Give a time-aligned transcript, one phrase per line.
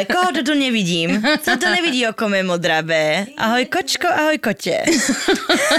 [0.00, 1.22] ale, koho to tu nevidím?
[1.42, 3.26] Co to nevidí oko mé modravé?
[3.36, 4.80] Ahoj kočko, ahoj kote.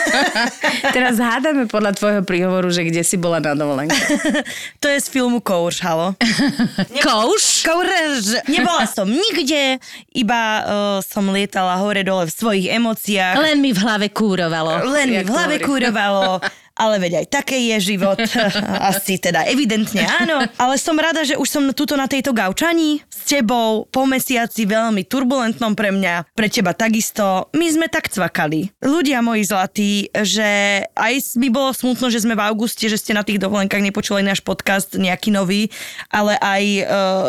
[0.96, 3.98] Teraz hádame podľa tvojho príhovoru, že kde si bola na dovolenke.
[4.82, 6.14] to je z filmu Kouš, halo.
[7.06, 7.66] Kouš?
[7.66, 8.46] Kouš.
[8.46, 9.82] Nebola som nikde,
[10.14, 13.42] iba uh, som lietala hore-dole v svojich emóciách.
[13.42, 14.86] Len mi v hlave kúrovalo.
[14.86, 16.38] Len mi v hlave kúrovalo.
[16.76, 18.20] Ale veď aj také je život.
[18.92, 20.44] Asi teda evidentne áno.
[20.58, 25.06] Ale som rada, že už som tuto na tejto gaučani s tebou po mesiaci veľmi
[25.06, 27.48] turbulentnom pre mňa, pre teba takisto.
[27.56, 28.74] My sme tak cvakali.
[28.82, 33.24] Ľudia moji zlatí, že aj mi bolo smutno, že sme v auguste, že ste na
[33.24, 35.70] tých dovolenkách nepočuli náš podcast nejaký nový,
[36.10, 36.84] ale aj uh,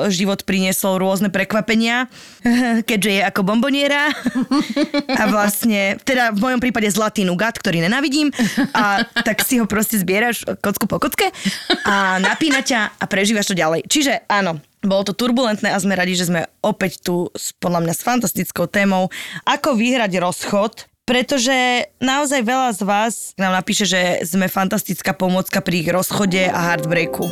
[0.08, 2.08] život priniesol rôzne prekvapenia,
[2.88, 4.10] keďže je ako bomboniera.
[5.20, 8.32] A vlastne, teda v mojom prípade zlatý nugat, ktorý nenavidím.
[8.72, 11.32] A tak si ho proste zbieraš kocku po kocke
[11.88, 13.88] a napína ťa a prežívaš to ďalej.
[13.88, 18.04] Čiže áno, bolo to turbulentné a sme radi, že sme opäť tu podľa mňa s
[18.04, 19.08] fantastickou témou,
[19.48, 20.72] ako vyhrať rozchod,
[21.06, 26.60] pretože naozaj veľa z vás nám napíše, že sme fantastická pomôcka pri ich rozchode a
[26.74, 27.26] heartbreaku.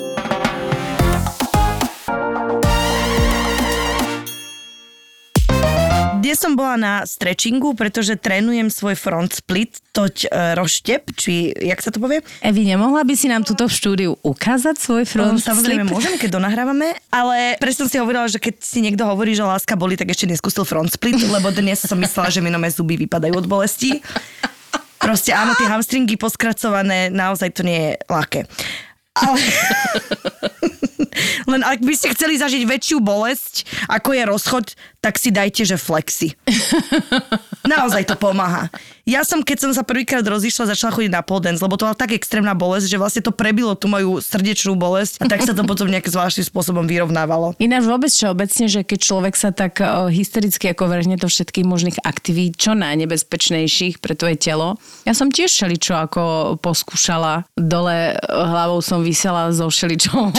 [6.31, 11.83] Dnes som bola na stretchingu, pretože trénujem svoj front split, toť e, roštep, či jak
[11.83, 12.23] sa to povie?
[12.39, 15.91] Evi, nemohla by si nám túto v štúdiu ukázať svoj front um, Samozrejme split?
[15.91, 19.99] môžem, keď donahrávame, ale presne si hovorila, že keď si niekto hovorí, že láska boli,
[19.99, 23.51] tak ešte neskúsil front split, lebo dnes som myslela, že mi nové zuby vypadajú od
[23.51, 23.99] bolesti.
[25.03, 28.47] Proste áno, tie hamstringy poskracované, naozaj to nie je ľahké.
[29.19, 29.43] Ale...
[31.51, 34.67] Len ak by ste chceli zažiť väčšiu bolesť, ako je rozchod,
[35.01, 36.37] tak si dajte, že flexi.
[37.73, 38.69] Naozaj to pomáha.
[39.11, 42.15] Ja som, keď som sa prvýkrát rozišla, začala chodiť na pole lebo to bola tak
[42.15, 45.91] extrémna bolesť, že vlastne to prebilo tú moju srdečnú bolesť a tak sa to potom
[45.91, 47.59] nejakým zvláštnym spôsobom vyrovnávalo.
[47.59, 49.83] Ináč vôbec všeobecne, že keď človek sa tak
[50.13, 54.79] hystericky ako vrhne do všetkých možných aktivít, čo najnebezpečnejších pre tvoje telo.
[55.09, 56.23] Ja som tiež šeličo ako
[56.61, 57.49] poskúšala.
[57.57, 60.31] Dole hlavou som vysela zo šeličom.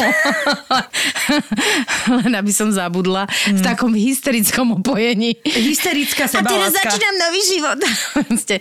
[2.24, 3.26] Len aby som zabudla.
[3.26, 3.58] Mm.
[3.58, 5.34] V takom hysterickom opojení.
[5.44, 6.46] Hysterická sebaláska.
[6.46, 7.80] A teraz začínam nový život.
[8.22, 8.61] Hoci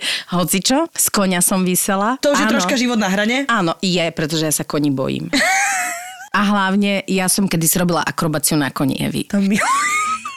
[0.61, 2.17] čo, z konia som vysela.
[2.21, 3.45] To už je troška život na hrane?
[3.47, 5.29] Áno, je, pretože ja sa koni bojím.
[6.37, 9.27] A hlavne, ja som kedysi robila akrobáciu na koni Evy.
[9.27, 9.59] To mi...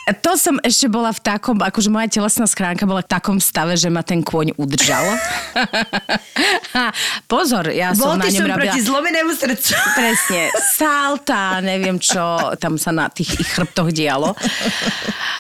[0.05, 3.89] To som ešte bola v takom, akože moja telesná schránka bola v takom stave, že
[3.89, 5.17] ma ten kôň udržal.
[7.33, 8.69] Pozor, ja som Bol na ňom som robila...
[8.69, 9.73] proti zlomenému srdcu.
[10.01, 10.43] Presne.
[10.77, 12.21] Salta, neviem čo
[12.61, 14.37] tam sa na tých ich chrbtoch dialo.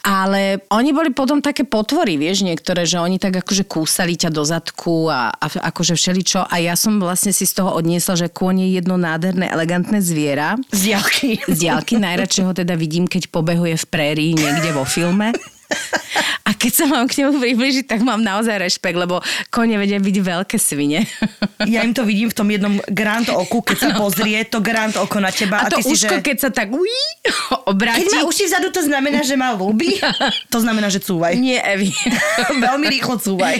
[0.01, 4.49] Ale oni boli potom také potvory, vieš, niektoré, že oni tak akože kúsali ťa do
[4.49, 6.49] zadku a, a akože všeličo.
[6.49, 10.57] A ja som vlastne si z toho odniesla, že kôň je jedno nádherné, elegantné zviera.
[10.73, 11.41] Z diálky.
[11.45, 15.33] Z diálky najradšej ho teda vidím, keď pobehuje v prérii niekde vo filme.
[16.45, 20.17] A keď sa mám k nemu približiť, tak mám naozaj rešpekt, lebo kone vedia byť
[20.21, 21.09] veľké svine.
[21.65, 25.25] Ja im to vidím v tom jednom grand oku, keď sa pozrie to grand oko
[25.25, 25.65] na teba.
[25.65, 26.25] A, a to si, uško, že...
[26.25, 27.01] keď sa tak uí,
[27.73, 28.05] obráti.
[28.05, 29.97] Keď má uši vzadu, to znamená, že má ľúbi.
[30.53, 31.35] To znamená, že cúvaj.
[31.41, 31.91] Nie, Evi.
[32.65, 33.59] Veľmi rýchlo cúvaj.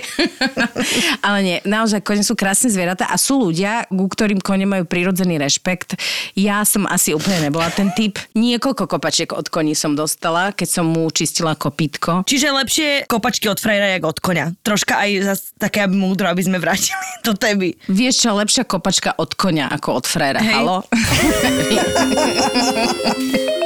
[1.27, 5.41] Ale nie, naozaj kone sú krásne zvieratá a sú ľudia, ku ktorým kone majú prirodzený
[5.41, 5.99] rešpekt.
[6.39, 8.21] Ja som asi úplne nebola ten typ.
[8.37, 12.04] Niekoľko kopačiek od koní som dostala, keď som mu čistila kopítko.
[12.05, 14.53] Čiže lepšie kopačky od frajera, jak od konia.
[14.61, 17.73] Troška aj zas také aby múdro, aby sme vrátili do témy.
[17.89, 20.61] Vieš čo, lepšia kopačka od konia ako od frajera, Hej.
[20.61, 20.85] halo?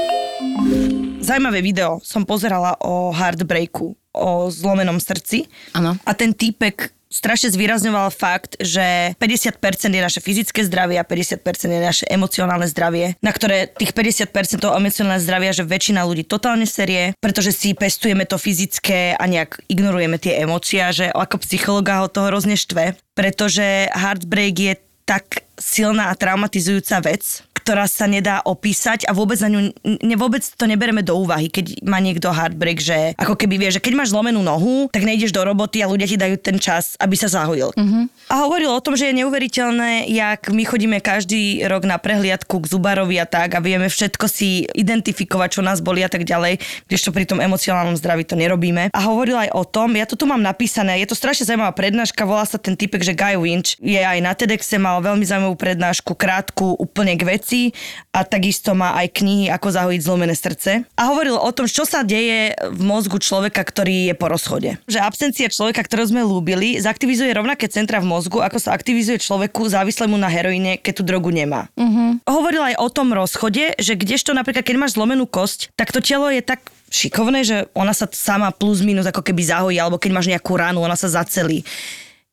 [1.28, 5.44] Zajímavé video som pozerala o heartbreaku, o zlomenom srdci.
[5.76, 5.92] Ano.
[6.06, 9.58] A ten týpek strašne zvýrazňoval fakt, že 50%
[9.90, 14.78] je naše fyzické zdravie a 50% je naše emocionálne zdravie, na ktoré tých 50% toho
[14.78, 20.22] emocionálne zdravia, že väčšina ľudí totálne serie, pretože si pestujeme to fyzické a nejak ignorujeme
[20.22, 24.74] tie emócie, že ako psychologa ho to hrozne štve, pretože heartbreak je
[25.08, 30.40] tak silná a traumatizujúca vec, ktorá sa nedá opísať a vôbec na ňu, ne, vôbec
[30.40, 34.16] to nebereme do úvahy, keď má niekto heartbreak, že ako keby vie, že keď máš
[34.16, 37.76] zlomenú nohu, tak nejdeš do roboty a ľudia ti dajú ten čas, aby sa zahojil.
[37.76, 38.08] Uh-huh.
[38.32, 42.70] A hovoril o tom, že je neuveriteľné, jak my chodíme každý rok na prehliadku k
[42.72, 47.12] zubarovi a tak a vieme všetko si identifikovať, čo nás boli a tak ďalej, kdežto
[47.12, 48.88] pri tom emocionálnom zdraví to nerobíme.
[48.96, 52.24] A hovoril aj o tom, ja to tu mám napísané, je to strašne zaujímavá prednáška,
[52.24, 56.16] volá sa ten typek, že Guy Winch je aj na TEDxe, mal veľmi zaujímavú prednášku,
[56.16, 57.74] krátku, úplne k veci benefity
[58.14, 60.86] a takisto má aj knihy Ako zahojiť zlomené srdce.
[60.98, 64.78] A hovoril o tom, čo sa deje v mozgu človeka, ktorý je po rozchode.
[64.90, 69.70] Že absencia človeka, ktorého sme lúbili, zaktivizuje rovnaké centra v mozgu, ako sa aktivizuje človeku
[69.70, 71.70] závislému na heroíne, keď tú drogu nemá.
[71.78, 72.18] Uh-huh.
[72.26, 76.26] Hovoril aj o tom rozchode, že kdežto napríklad, keď máš zlomenú kosť, tak to telo
[76.30, 80.30] je tak šikovné, že ona sa sama plus minus ako keby zahojí, alebo keď máš
[80.30, 81.62] nejakú ránu, ona sa zacelí.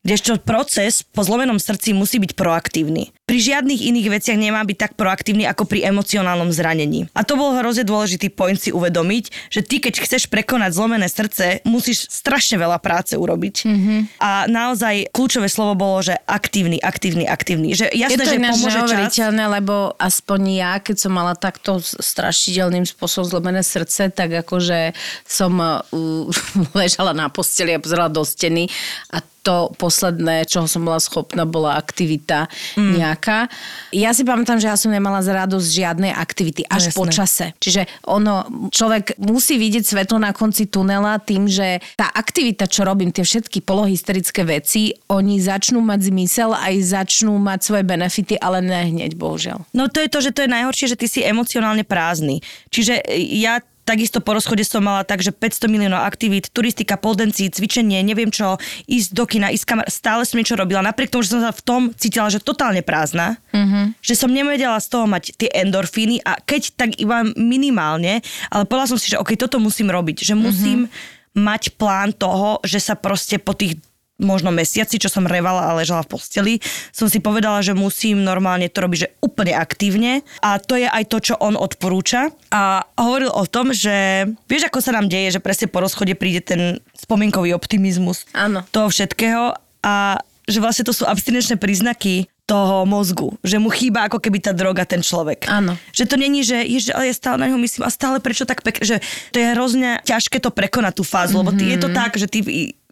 [0.06, 3.10] Kdežto proces po zlomenom srdci musí byť proaktívny.
[3.26, 7.10] Pri žiadnych iných veciach nemá byť tak proaktívny ako pri emocionálnom zranení.
[7.10, 11.58] A to bol hrozne dôležitý point si uvedomiť, že ty keď chceš prekonať zlomené srdce,
[11.66, 13.66] musíš strašne veľa práce urobiť.
[13.66, 14.22] Mm-hmm.
[14.22, 17.74] A naozaj kľúčové slovo bolo, že aktívny, aktívny, aktívny.
[17.74, 18.80] Že jasné, je to že pomôže
[19.10, 19.34] čas.
[19.34, 24.94] lebo aspoň ja, keď som mala takto strašidelným spôsobom zlomené srdce, tak akože
[25.26, 25.82] som uh,
[26.78, 28.70] ležala na posteli a pozerala do steny
[29.10, 32.92] a to posledné, čoho som bola schopná, bola aktivita mm.
[32.98, 33.15] nejaká.
[33.90, 36.96] Ja si pamätám, že ja som nemala z radosť žiadnej aktivity až Jasné.
[36.96, 37.46] po čase.
[37.58, 43.10] Čiže ono, človek musí vidieť svetlo na konci tunela tým, že tá aktivita, čo robím,
[43.10, 48.80] tie všetky polohysterické veci, oni začnú mať zmysel aj začnú mať svoje benefity, ale ne
[48.92, 49.64] hneď, bohužiaľ.
[49.72, 52.44] No to je to, že to je najhoršie, že ty si emocionálne prázdny.
[52.70, 53.02] Čiže
[53.36, 58.34] ja Takisto po rozchode som mala tak, že 500 miliónov aktivít, turistika, poldenci, cvičenie, neviem
[58.34, 58.58] čo,
[58.90, 60.82] ísť do kina, ísť kamar, stále som niečo robila.
[60.82, 64.02] Napriek tomu, že som sa v tom cítila, že totálne prázdna, mm-hmm.
[64.02, 68.90] že som nevedela z toho mať tie endorfíny a keď tak iba minimálne, ale povedala
[68.90, 71.38] som si, že ok, toto musím robiť, že musím mm-hmm.
[71.38, 73.78] mať plán toho, že sa proste po tých
[74.16, 76.54] možno mesiaci, čo som revala a ležala v posteli,
[76.92, 81.04] som si povedala, že musím normálne to robiť, že úplne aktívne a to je aj
[81.08, 85.44] to, čo on odporúča a hovoril o tom, že vieš, ako sa nám deje, že
[85.44, 86.60] presne po rozchode príde ten
[86.96, 88.64] spomienkový optimizmus Áno.
[88.72, 89.52] toho všetkého
[89.84, 94.54] a že vlastne to sú abstinenčné príznaky toho mozgu, že mu chýba ako keby tá
[94.54, 95.50] droga ten človek.
[95.50, 95.74] Áno.
[95.90, 98.62] Že to není, že ježiš, ale ja stále na ňo myslím a stále prečo tak
[98.62, 98.96] pekne, že
[99.34, 101.42] to je hrozne ťažké to prekonať tú fázu, mm-hmm.
[101.42, 102.38] lebo ty, je to tak, že ty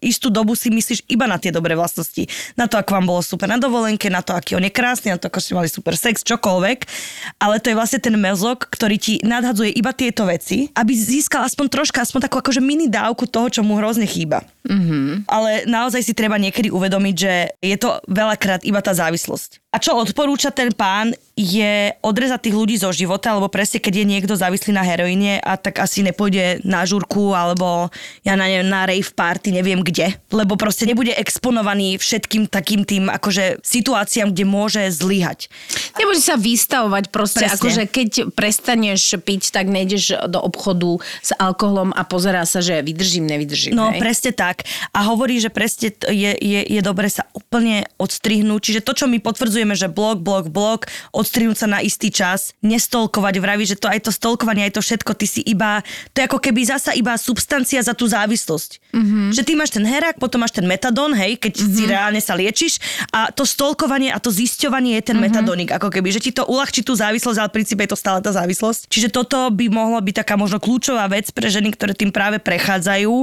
[0.05, 2.29] istú dobu si myslíš iba na tie dobré vlastnosti.
[2.53, 5.17] Na to, ako vám bolo super na dovolenke, na to, aký on je krásny, na
[5.17, 6.79] to, ako ste mali super sex, čokoľvek.
[7.41, 11.65] Ale to je vlastne ten mezok, ktorý ti nadhadzuje iba tieto veci, aby získal aspoň
[11.73, 14.45] troška, aspoň takú akože mini dávku toho, čo mu hrozne chýba.
[14.69, 15.25] Mm-hmm.
[15.25, 19.64] Ale naozaj si treba niekedy uvedomiť, že je to veľakrát iba tá závislosť.
[19.75, 24.05] A čo odporúča ten pán, je odrezať tých ľudí zo života, lebo presne keď je
[24.07, 27.91] niekto závislý na heroíne a tak asi nepôjde na žurku alebo
[28.23, 30.15] ja na, neviem, na rave party, neviem kde.
[30.31, 35.51] Lebo proste nebude exponovaný všetkým takým tým akože situáciám, kde môže zlyhať.
[35.99, 37.59] Nebude sa vystavovať proste, Presne.
[37.59, 43.27] akože keď prestaneš piť, tak nejdeš do obchodu s alkoholom a pozerá sa, že vydržím,
[43.27, 43.75] nevydržím.
[43.75, 43.99] No hej?
[43.99, 44.63] presne tak.
[44.95, 48.71] A hovorí, že presne je, je, je dobre sa úplne odstrihnúť.
[48.71, 49.19] Čiže to, čo my
[49.65, 50.81] potvrdzujeme, že blok, blok, blok,
[51.11, 55.11] odstrihnúť sa na istý čas, nestolkovať, vraví, že to aj to stolkovanie, aj to všetko,
[55.17, 55.81] ty si iba,
[56.13, 58.93] to je ako keby zasa iba substancia za tú závislosť.
[58.93, 59.25] Mm-hmm.
[59.33, 61.73] Že ty máš ten herák, potom máš ten metadón, hej, keď mm-hmm.
[61.73, 62.73] si reálne sa liečiš
[63.09, 65.33] a to stolkovanie a to zisťovanie je ten mm-hmm.
[65.33, 68.21] metadónik, ako keby, že ti to uľahčí tú závislosť, ale v princípe je to stále
[68.21, 68.87] tá závislosť.
[68.87, 73.13] Čiže toto by mohlo byť taká možno kľúčová vec pre ženy, ktoré tým práve prechádzajú.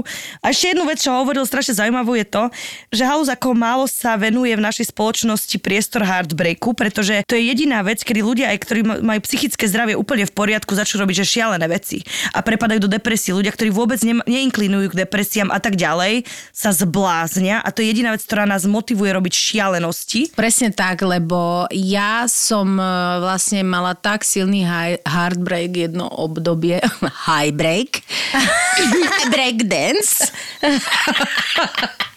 [0.42, 2.44] A ešte jednu vec, čo hovoril strašne zaujímavú je to,
[2.92, 7.84] že halus ako málo sa venuje v našej spoločnosti priestor heartbreaku, pretože to je jediná
[7.84, 11.27] vec, kedy ľudia, aj ktorí ma- majú psychické zdravie úplne v poriadku, začnú robiť že
[11.39, 12.01] šialené veci
[12.32, 13.36] a prepadajú do depresie.
[13.36, 16.24] Ľudia, ktorí vôbec ne- neinklinujú k depresiám a tak ďalej,
[16.56, 20.32] sa zbláznia a to je jediná vec, ktorá nás motivuje robiť šialenosti.
[20.32, 22.84] Presne tak, lebo ja som e,
[23.20, 26.81] vlastne mala tak silný high, heartbreak jedno obdobie,
[27.29, 28.01] high break,
[29.34, 30.32] break dance.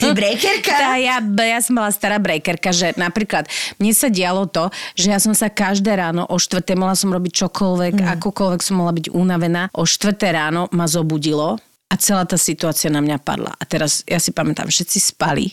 [0.00, 0.72] Ty breakerka?
[0.72, 4.68] Tá, ja, ja som bola stará breakerka, že napríklad mne sa dialo to,
[4.98, 8.06] že ja som sa každé ráno o štvrté mohla som robiť čokoľvek, mm.
[8.18, 9.62] akokoľvek som mohla byť unavená.
[9.76, 13.52] O štvrté ráno ma zobudilo a celá tá situácia na mňa padla.
[13.56, 15.52] A teraz ja si pamätám, všetci spali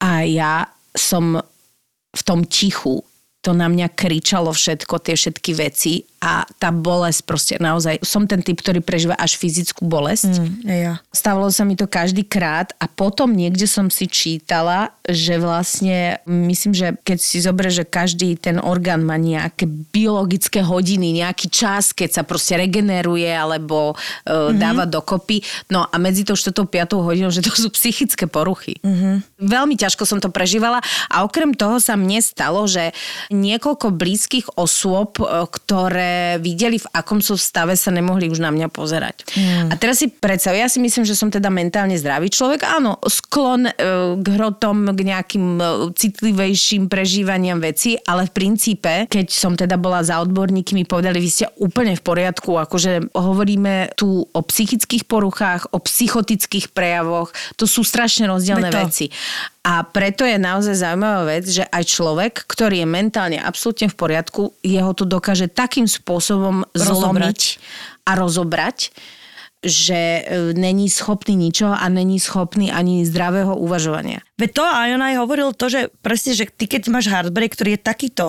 [0.00, 1.40] a ja som
[2.16, 3.04] v tom tichu
[3.44, 8.42] to na mňa kričalo všetko, tie všetky veci a tá bolesť proste naozaj, som ten
[8.42, 10.42] typ, ktorý prežíva až fyzickú bolesť.
[10.42, 10.92] Mm, ja.
[11.14, 16.74] Stávalo sa mi to každý krát a potom niekde som si čítala, že vlastne, myslím,
[16.74, 22.18] že keď si zoberie, že každý ten orgán má nejaké biologické hodiny, nejaký čas, keď
[22.18, 24.58] sa proste regeneruje alebo uh, mm-hmm.
[24.58, 25.46] dáva dokopy.
[25.70, 26.50] No a medzi tou 4.
[26.50, 27.06] 5.
[27.06, 28.82] hodinou, že to sú psychické poruchy.
[28.82, 29.46] Mm-hmm.
[29.46, 32.90] Veľmi ťažko som to prežívala a okrem toho sa mne stalo, že
[33.30, 38.68] niekoľko blízkych osôb, e, ktoré videli, v akom sú stave, sa nemohli už na mňa
[38.72, 39.26] pozerať.
[39.34, 39.72] Mm.
[39.72, 42.66] A teraz si predstav, ja si myslím, že som teda mentálne zdravý človek.
[42.66, 43.72] Áno, sklon e,
[44.20, 50.04] k hrotom, k nejakým e, citlivejším prežívaniam veci, ale v princípe, keď som teda bola
[50.04, 55.72] za odborníky, mi povedali, vy ste úplne v poriadku, akože hovoríme tu o psychických poruchách,
[55.72, 59.08] o psychotických prejavoch, to sú strašne rozdielne veci.
[59.66, 64.54] A preto je naozaj zaujímavá vec, že aj človek, ktorý je mentálne absolútne v poriadku,
[64.62, 66.94] jeho to dokáže takým spôsobom rozobrať.
[67.02, 67.40] zlomiť
[68.06, 68.78] a rozobrať,
[69.66, 74.22] že e, není schopný ničoho a není schopný ani zdravého uvažovania.
[74.38, 77.74] Veď to a on aj hovoril to, že presne, že ty keď máš heartbreak, ktorý
[77.74, 78.26] je takýto,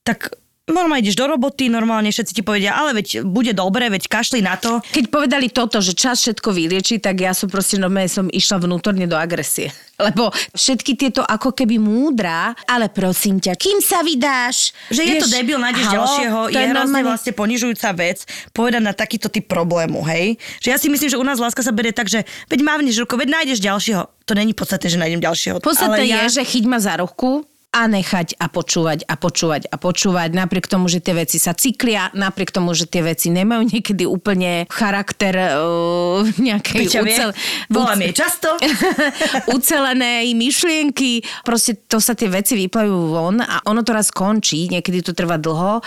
[0.00, 0.32] tak
[0.72, 4.56] normálne ideš do roboty, normálne všetci ti povedia, ale veď bude dobre, veď kašli na
[4.56, 4.82] to.
[4.90, 9.04] Keď povedali toto, že čas všetko vylieči, tak ja som proste normálne som išla vnútorne
[9.10, 9.70] do agresie.
[10.06, 14.72] Lebo všetky tieto ako keby múdra, ale prosím ťa, kým sa vydáš?
[14.88, 18.24] Že je to debil, nájdeš halo, ďalšieho, je, je hrozne vlastne ponižujúca vec
[18.56, 20.40] povedať na takýto typ problému, hej?
[20.64, 23.20] Že ja si myslím, že u nás láska sa berie tak, že veď mávneš ruku,
[23.20, 24.02] veď nájdeš ďalšieho.
[24.24, 25.56] To není podstatné, že nájdem ďalšieho.
[25.58, 26.24] Podstatné ja...
[26.24, 30.66] je, že chyť ma za ruku, a nechať a počúvať a počúvať a počúvať, napriek
[30.66, 35.54] tomu, že tie veci sa cyklia, napriek tomu, že tie veci nemajú niekedy úplne charakter
[35.54, 37.30] uh, nejakej ucel...
[37.70, 38.58] Volám je často.
[39.56, 41.22] ucelenej myšlienky.
[41.46, 45.38] Proste to sa tie veci vyplajú von a ono to raz končí, niekedy to trvá
[45.38, 45.78] dlho,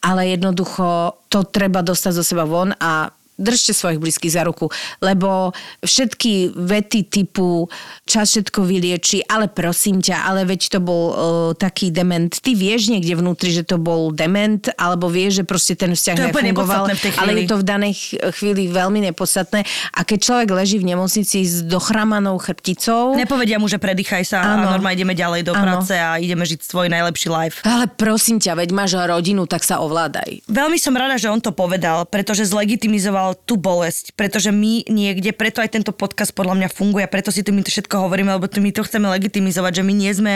[0.00, 5.52] ale jednoducho to treba dostať zo seba von a držte svojich blízkych za ruku, lebo
[5.84, 7.68] všetky vety typu
[8.08, 11.16] čas všetko vylieči, ale prosím ťa, ale veď to bol uh,
[11.56, 12.32] taký dement.
[12.32, 16.88] Ty vieš niekde vnútri, že to bol dement, alebo vieš, že proste ten vzťah nefungoval,
[17.20, 17.92] ale je to v danej
[18.36, 19.64] chvíli veľmi nepodstatné.
[19.96, 23.16] A keď človek leží v nemocnici s dochramanou chrbticou...
[23.16, 24.68] Nepovedia mu, že predýchaj sa ano.
[24.68, 25.62] a normálne ideme ďalej do ano.
[25.62, 27.58] práce a ideme žiť svoj najlepší life.
[27.64, 30.46] Ale prosím ťa, veď máš rodinu, tak sa ovládaj.
[30.46, 35.34] Veľmi som rada, že on to povedal, pretože zlegitimizoval mal tú bolesť, pretože my niekde,
[35.34, 38.30] preto aj tento podcast podľa mňa funguje a preto si tu my to všetko hovoríme,
[38.38, 40.34] lebo my to chceme legitimizovať, že my nie sme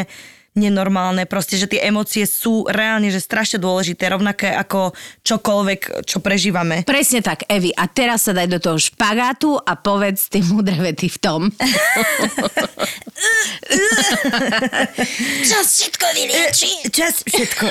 [0.58, 4.90] nenormálne, proste, že tie emócie sú reálne, že strašne dôležité, rovnaké ako
[5.22, 6.82] čokoľvek, čo prežívame.
[6.82, 7.70] Presne tak, Evi.
[7.70, 11.46] A teraz sa daj do toho špagátu a povedz tie múdre vety v tom.
[15.46, 16.90] Čas všetko vylieči.
[16.90, 17.70] Čas všetko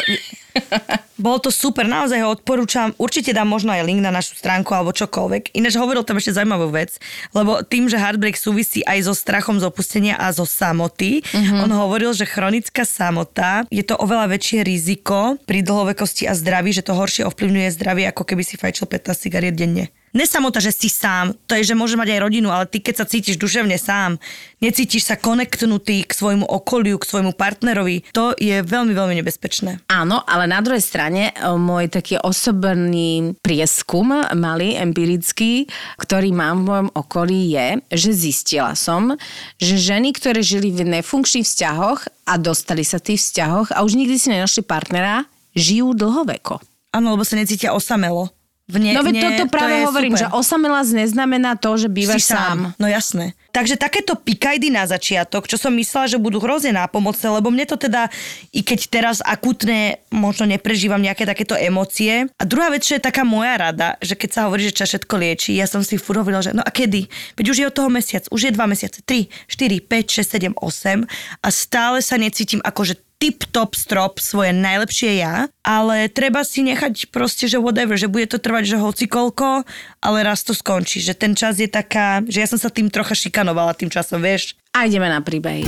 [1.26, 2.96] bol to super, naozaj ho odporúčam.
[2.96, 5.54] Určite dám možno aj link na našu stránku alebo čokoľvek.
[5.54, 6.96] Ináč hovoril tam ešte zaujímavú vec,
[7.36, 11.68] lebo tým, že heartbreak súvisí aj so strachom z opustenia a zo samoty, uh-huh.
[11.68, 16.88] on hovoril, že chronická samota je to oveľa väčšie riziko pri dlhovekosti a zdraví, že
[16.88, 21.36] to horšie ovplyvňuje zdravie, ako keby si fajčil 15 cigariet denne nesamota, že si sám,
[21.46, 24.18] to je, že môže mať aj rodinu, ale ty keď sa cítiš duševne sám,
[24.60, 29.86] necítiš sa konektnutý k svojmu okoliu, k svojmu partnerovi, to je veľmi, veľmi nebezpečné.
[29.88, 36.90] Áno, ale na druhej strane môj taký osobný prieskum, malý, empirický, ktorý mám v mojom
[36.96, 39.16] okolí je, že zistila som,
[39.62, 42.00] že ženy, ktoré žili v nefunkčných vzťahoch
[42.30, 45.26] a dostali sa v tých vzťahoch a už nikdy si nenašli partnera,
[45.58, 46.62] žijú dlhoveko.
[46.90, 48.34] Áno, lebo sa necítia osamelo.
[48.70, 50.30] Vne, no veď toto práve to hovorím, super.
[50.30, 52.38] že osamelá neznamená to, že bývaš sám.
[52.38, 52.60] sám.
[52.78, 53.34] No jasné.
[53.50, 57.82] Takže takéto pikajdy na začiatok, čo som myslela, že budú hrozne nápomocné, lebo mne to
[57.82, 58.14] teda,
[58.54, 62.30] i keď teraz akutne možno neprežívam nejaké takéto emócie.
[62.38, 65.16] A druhá vec, čo je taká moja rada, že keď sa hovorí, že čas všetko
[65.18, 67.10] lieči, ja som si furt hovorila, že no a kedy?
[67.42, 70.62] Veď už je od toho mesiac, už je dva mesiace, 3, 4, 5, 6, 7,
[70.62, 71.10] 8
[71.42, 77.12] a stále sa necítim ako, že tip-top strop, svoje najlepšie ja, ale treba si nechať
[77.12, 79.68] proste, že whatever, že bude to trvať, že hoci koľko,
[80.00, 83.12] ale raz to skončí, že ten čas je taká, že ja som sa tým trocha
[83.12, 84.56] šikanovala tým časom, vieš.
[84.72, 85.68] A ideme na príbehy.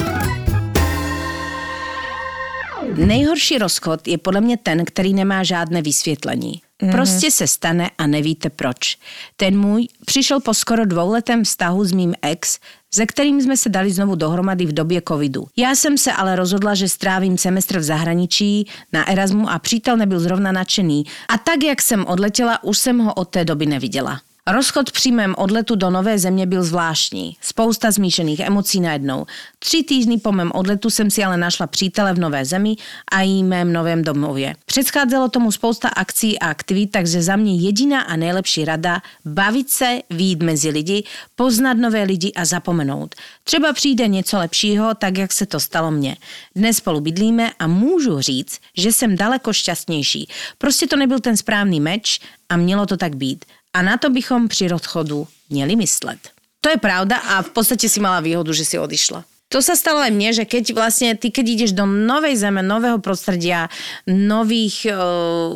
[2.96, 6.62] Nejhorší rozchod je podle mě ten, který nemá žádné vysvětlení.
[6.81, 6.91] Mm-hmm.
[6.91, 8.98] Prostě se stane a nevíte proč.
[9.38, 12.60] Ten můj přišel po skoro dvouletém vztahu s mým ex,
[12.94, 15.48] se kterým jsme se dali znovu dohromady v době covidu.
[15.58, 20.20] Já jsem se ale rozhodla, že strávím semestr v zahraničí na Erasmu a přítel nebyl
[20.20, 21.04] zrovna nadšený.
[21.30, 24.22] A tak, jak jsem odletěla, už jsem ho od té doby neviděla.
[24.48, 27.38] Rozchod při mém odletu do nové země byl zvláštní.
[27.42, 29.26] Spousta zmíšených emocí najednou.
[29.60, 32.76] Tři týdny po mém odletu jsem si ale našla přítele v nové zemi
[33.12, 34.56] a jí mém novém domově.
[34.66, 40.00] Předcházelo tomu spousta akcí a aktivit, takže za mě jediná a nejlepší rada bavit se,
[40.10, 41.04] výjít mezi lidi,
[41.36, 43.16] poznat nové lidi a zapomenout.
[43.44, 46.18] Třeba přijde něco lepšího, tak jak se to stalo mně.
[46.56, 50.30] Dnes spolu bydlíme a můžu říct, že jsem daleko šťastnější.
[50.58, 52.20] Prostě to nebyl ten správný meč
[52.50, 53.46] a mělo to tak být.
[53.74, 56.20] A na to bychom pri rozchodu měli myslet.
[56.62, 59.25] To je pravda a v podstate si mala výhodu, že si odišla.
[59.51, 63.04] To sa stalo aj mne, že keď vlastne ty, keď ideš do novej zeme, nového
[63.04, 63.68] prostredia,
[64.08, 65.51] nových uh,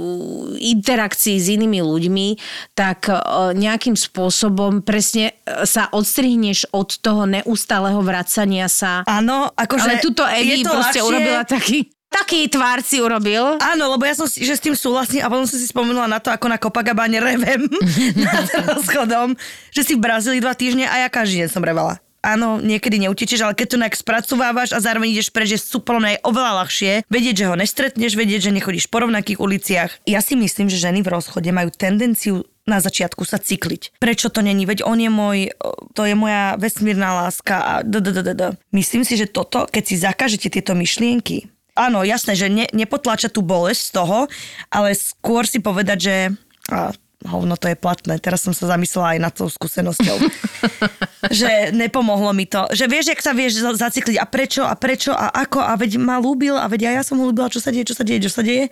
[0.60, 2.28] interakcií s inými ľuďmi,
[2.76, 9.08] tak uh, nejakým spôsobom presne e, sa odstrihneš od toho neustáleho vracania sa.
[9.08, 9.88] Áno, akože...
[9.88, 11.08] Ale tuto Evi proste ľahšie...
[11.08, 13.60] urobila taký taký tvár si urobil.
[13.60, 16.24] Áno, lebo ja som si, že s tým súhlasím a potom som si spomenula na
[16.24, 17.68] to, ako na Copacabane revem
[18.26, 19.36] nad rozchodom,
[19.76, 23.46] že si v Brazílii dva týždne a ja každý deň som revala áno, niekedy neutečeš,
[23.46, 27.46] ale keď to nejak spracovávaš a zároveň ideš preč, že super, je oveľa ľahšie vedieť,
[27.46, 29.92] že ho nestretneš, vedieť, že nechodíš po rovnakých uliciach.
[30.10, 34.02] Ja si myslím, že ženy v rozchode majú tendenciu na začiatku sa cykliť.
[34.02, 34.66] Prečo to není?
[34.66, 35.54] Veď on je môj,
[35.94, 38.44] to je moja vesmírna láska a d, d, d, d, d.
[38.74, 41.46] Myslím si, že toto, keď si zakažete tieto myšlienky,
[41.76, 44.20] áno, jasné, že ne, nepotláča tú bolesť z toho,
[44.72, 46.16] ale skôr si povedať, že
[46.72, 46.96] a,
[47.28, 48.22] hovno to je platné.
[48.22, 50.18] Teraz som sa zamyslela aj nad tou skúsenosťou.
[51.40, 52.70] že nepomohlo mi to.
[52.72, 56.22] Že vieš, jak sa vieš zacikliť a prečo a prečo a ako a veď ma
[56.22, 58.32] lúbil a veď ja, ja som ho lúbila, čo sa deje, čo sa deje, čo
[58.32, 58.70] sa deje.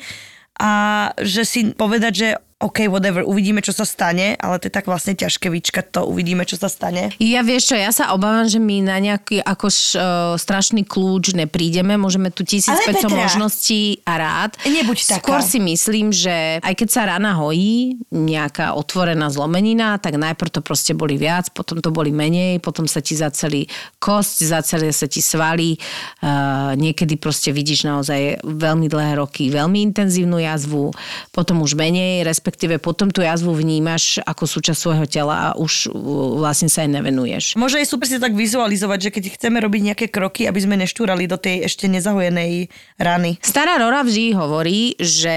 [0.62, 0.72] A
[1.17, 2.29] že si povedať, že
[2.63, 6.48] OK, whatever, uvidíme, čo sa stane, ale to je tak vlastne ťažké vyčkať to, uvidíme,
[6.48, 7.12] čo sa stane.
[7.20, 11.36] Ja vieš čo, ja sa obávam, že my na nejaký ako š, uh, strašný kľúč
[11.36, 14.55] neprídeme, môžeme tu 1500 možností a rád.
[14.63, 15.27] Nebuď taká.
[15.27, 20.62] Skôr si myslím, že aj keď sa rana hojí, nejaká otvorená zlomenina, tak najprv to
[20.63, 23.67] proste boli viac, potom to boli menej, potom sa ti zaceli
[24.00, 25.75] kosť, zaceli sa ti svaly,
[26.24, 30.96] uh, niekedy proste vidíš naozaj veľmi dlhé roky, veľmi intenzívnu jazvu,
[31.36, 35.89] potom už menej, respektíve respektíve potom tú jazvu vnímaš ako súčasť svojho tela a už
[36.38, 37.43] vlastne sa aj nevenuješ.
[37.57, 41.25] Možno je super si tak vizualizovať, že keď chceme robiť nejaké kroky, aby sme neštúrali
[41.25, 42.69] do tej ešte nezahojenej
[43.01, 43.41] rany.
[43.41, 45.33] Stará Rora vždy hovorí, že...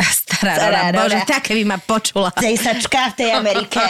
[0.26, 1.00] Stará, Stará Rora, Rora.
[1.04, 2.32] bože, také by ma počula.
[2.34, 3.78] Cejsačka v tej Amerike.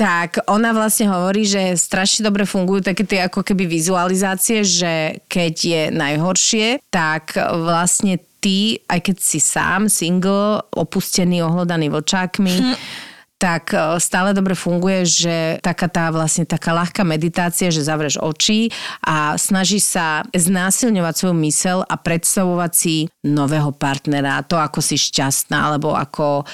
[0.00, 5.54] tak ona vlastne hovorí, že strašne dobre fungujú také tie ako keby vizualizácie, že keď
[5.54, 13.12] je najhoršie, tak vlastne ty, aj keď si sám, single, opustený, ohlodaný vlčákmi, hm
[13.44, 18.72] tak e, stále dobre funguje, že taká tá vlastne taká ľahká meditácia, že zavrieš oči
[19.04, 25.68] a snažíš sa znásilňovať svoju mysel a predstavovať si nového partnera, to ako si šťastná,
[25.68, 26.44] alebo ako e,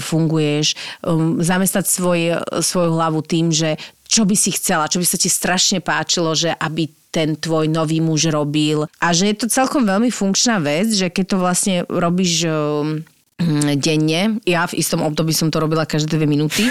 [0.00, 0.72] funguješ,
[1.04, 2.20] um, zamestať svoj,
[2.64, 3.76] svoju hlavu tým, že
[4.10, 8.02] čo by si chcela, čo by sa ti strašne páčilo, že aby ten tvoj nový
[8.02, 8.90] muž robil.
[8.98, 13.06] A že je to celkom veľmi funkčná vec, že keď to vlastne robíš um,
[13.78, 16.66] denne, ja v istom období som to robila každé dve minúty,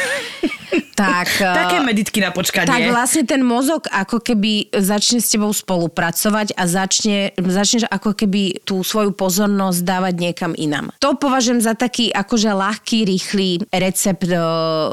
[1.00, 1.28] tak...
[1.64, 2.68] Také meditky na počkanie.
[2.68, 8.68] Tak vlastne ten mozog ako keby začne s tebou spolupracovať a začne, začneš ako keby
[8.68, 10.92] tú svoju pozornosť dávať niekam inam.
[11.00, 14.44] To považujem za taký akože ľahký, rýchly recept do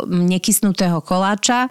[0.06, 1.66] nekysnutého koláča.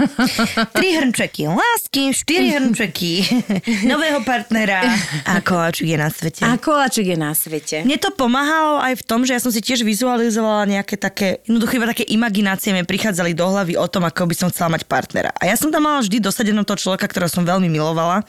[0.76, 3.12] Tri hrnčeky lásky, štyri hrnčeky
[3.90, 4.86] nového partnera
[5.26, 6.42] a koláčik je na svete.
[6.46, 7.82] A koláčik je na svete.
[7.82, 11.80] Mne to pomáhalo aj v tom, že ja som si tiež vizualizovala nejaké také, jednoducho
[11.80, 15.32] iba také imaginácie mi prichádzali do hlavy o tom, ako by som chcela mať partnera.
[15.40, 18.20] A ja som tam mala vždy dosadeného toho človeka, ktorého som veľmi milovala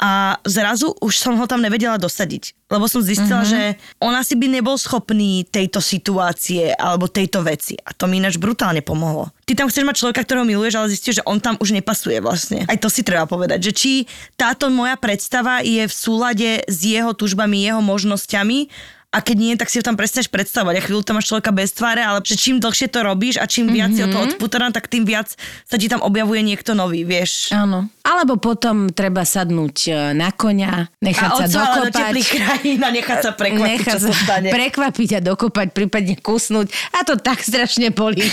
[0.00, 2.56] a zrazu už som ho tam nevedela dosadiť.
[2.72, 3.52] Lebo som zistila, uh-huh.
[3.52, 7.76] že on asi by nebol schopný tejto situácie alebo tejto veci.
[7.76, 9.28] A to mi ináč brutálne pomohlo.
[9.44, 12.64] Ty tam chceš mať človeka, ktorého miluješ, ale zistíš, že on tam už nepasuje vlastne.
[12.64, 13.92] Aj to si treba povedať, že či
[14.40, 18.72] táto moja predstava je v súlade s jeho tužbami, jeho možnosťami
[19.12, 20.80] a keď nie, tak si ho tam prestaneš predstavovať.
[20.80, 23.68] A chvíľu tam máš človeka bez tváre, ale že čím dlhšie to robíš a čím
[23.68, 24.08] viac mm-hmm.
[24.08, 24.24] si o to mhm.
[24.32, 25.28] odputaná, tak tým viac
[25.68, 27.52] sa ti tam objavuje niekto nový, vieš.
[27.52, 27.92] Áno.
[28.08, 32.12] Alebo potom treba sadnúť e, na konia, nechať a sa dokopať.
[32.16, 34.48] do krajín a nechať sa prekvapiť, nechať čo sa stane.
[34.48, 36.72] Prekvapiť a dokopať, prípadne kusnúť.
[36.96, 38.24] A to tak strašne bolí.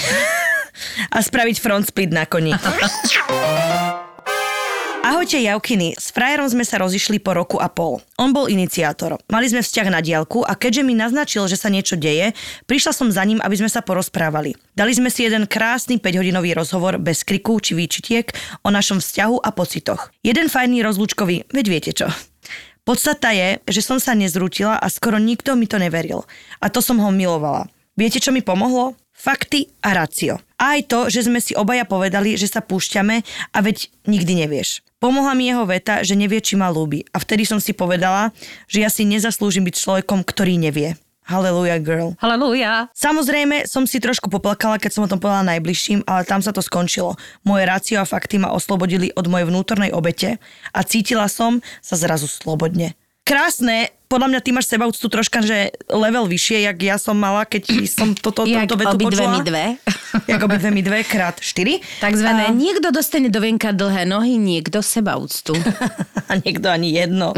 [1.16, 2.56] a spraviť front split na koni.
[5.10, 7.98] Ahojte Javkiny, s frajerom sme sa rozišli po roku a pol.
[8.22, 9.18] On bol iniciátor.
[9.26, 12.38] Mali sme vzťah na diálku a keďže mi naznačil, že sa niečo deje,
[12.70, 14.54] prišla som za ním, aby sme sa porozprávali.
[14.78, 18.30] Dali sme si jeden krásny 5-hodinový rozhovor bez kriku či výčitiek
[18.62, 20.14] o našom vzťahu a pocitoch.
[20.22, 22.06] Jeden fajný rozlúčkový, veď viete čo.
[22.86, 26.30] Podstata je, že som sa nezrútila a skoro nikto mi to neveril.
[26.62, 27.66] A to som ho milovala.
[28.00, 28.96] Viete, čo mi pomohlo?
[29.12, 30.40] Fakty a racio.
[30.56, 34.80] Aj to, že sme si obaja povedali, že sa púšťame a veď nikdy nevieš.
[35.04, 37.04] Pomohla mi jeho veta, že nevie, či ma ľúbi.
[37.12, 38.32] A vtedy som si povedala,
[38.72, 40.96] že ja si nezaslúžim byť človekom, ktorý nevie.
[41.28, 42.16] Hallelujah, girl.
[42.24, 42.88] Hallelujah.
[42.96, 46.64] Samozrejme, som si trošku poplakala, keď som o tom povedala najbližším, ale tam sa to
[46.64, 47.20] skončilo.
[47.44, 50.40] Moje rácio a fakty ma oslobodili od mojej vnútornej obete
[50.72, 52.96] a cítila som sa zrazu slobodne.
[53.28, 57.86] Krásne, podľa mňa ty máš sebaúctu troška, že level vyššie, jak ja som mala, keď
[57.86, 59.30] som toto, Jak toto vetu počula.
[59.32, 59.66] mi dve.
[60.26, 61.86] Jak obidve mi dve krát štyri.
[62.00, 65.54] Takzvané, A- niekto dostane do venka dlhé nohy, niekto seba úctu.
[66.30, 67.34] A niekto ani jedno.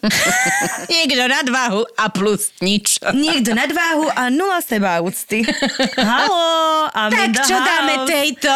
[0.92, 2.96] niekto nadváhu a plus nič.
[3.06, 5.44] Niekto nadváhu a nula seba úcty.
[5.94, 8.08] Halo, Tak in the čo dáme house.
[8.08, 8.52] tejto?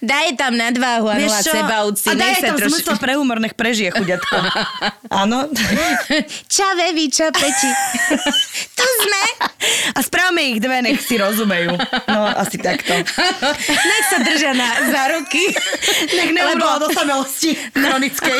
[0.00, 2.06] Daj tam nadváhu a nula seba úcty.
[2.06, 4.36] A daj tam trošku- zmysel pre humor, nech prežije chuďatko.
[5.08, 5.50] Áno.
[6.54, 7.70] Ča vevi, čo peči.
[8.78, 9.22] to sme.
[9.94, 11.74] A správame ich dve, nech si rozumejú.
[12.08, 12.92] No, asi takto.
[13.66, 15.50] Nech sa držia na, za ruky.
[16.14, 18.38] Nech neumrela do samelosti chronickej.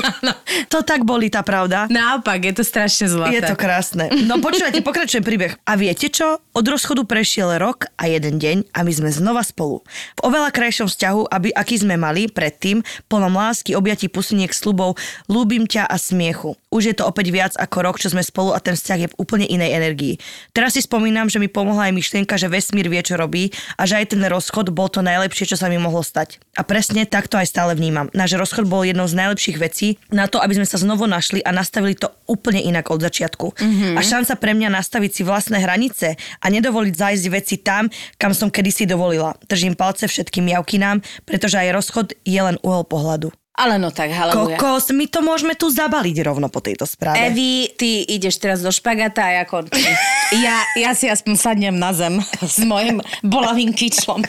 [0.70, 1.90] To tak boli tá pravda.
[1.90, 3.38] Naopak, je to strašne zlaté.
[3.38, 4.06] Je to krásne.
[4.28, 5.58] No počúvajte, pokračuje príbeh.
[5.66, 6.38] A viete čo?
[6.52, 9.82] Od rozchodu prešiel rok a jeden deň a my sme znova spolu.
[10.18, 14.94] V oveľa krajšom vzťahu, aby, aký sme mali predtým, plnom lásky, objatí, pusiniek, slubov,
[15.26, 16.54] ľúbim ťa a smiechu.
[16.70, 19.18] Už je to opäť viac ako rok, čo sme spolu a ten vzťah je v
[19.18, 20.14] úplne inej energii.
[20.54, 23.98] Teraz si spomínam, že mi pomohla aj myšlienka, že vesmír vie, čo robí a že
[23.98, 26.38] aj ten rozchod bol to najlepšie, čo sa mi mohlo stať.
[26.54, 28.12] A presne takto aj stále vnímam.
[28.12, 31.50] Náš rozchod bol jednou z najlepších vecí na to, aby sme sa znovu našli a
[31.50, 33.56] nastavili to úplne inak od začiatku.
[33.56, 33.96] Mm-hmm.
[33.96, 37.88] A šanca pre mňa nastaviť si vlastné hranice a nedovoliť zájsť veci tam,
[38.20, 39.34] kam som kedysi dovolila.
[39.48, 43.32] Držím palce všetkým javkinám, pretože aj rozchod je len uhol pohľadu.
[43.52, 44.56] Ale no tak, haleluja.
[44.56, 47.20] Kokos, my to môžeme tu zabaliť rovno po tejto správe.
[47.20, 49.92] Evi, ty ideš teraz do špagata a ja končím.
[50.32, 54.24] Ja, ja si aspoň sadnem na zem s mojim bolavým kyčlom.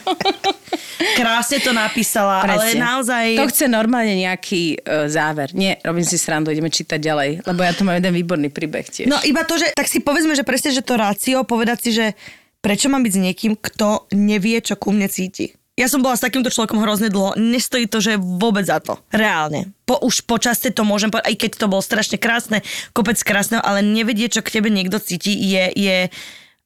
[1.20, 2.84] Krásne to napísala, ale Presne.
[2.84, 3.26] naozaj...
[3.40, 5.56] To chce normálne nejaký uh, záver.
[5.56, 9.08] Nie, robím si srandu, ideme čítať ďalej, lebo ja tu mám jeden výborný príbeh tiež.
[9.08, 12.20] No iba to, že tak si povedzme, že presne, že to rácio, povedať si, že
[12.60, 15.56] prečo mám byť s niekým, kto nevie, čo ku mne cíti.
[15.74, 19.02] Ja som bola s takýmto človekom hrozne dlho, nestojí to, že vôbec za to.
[19.10, 19.74] Reálne.
[19.90, 22.62] Po, už počasie to môžem povedať, aj keď to bolo strašne krásne,
[22.94, 25.98] kopec krásneho, ale nevedieť, čo k tebe niekto cíti, je, je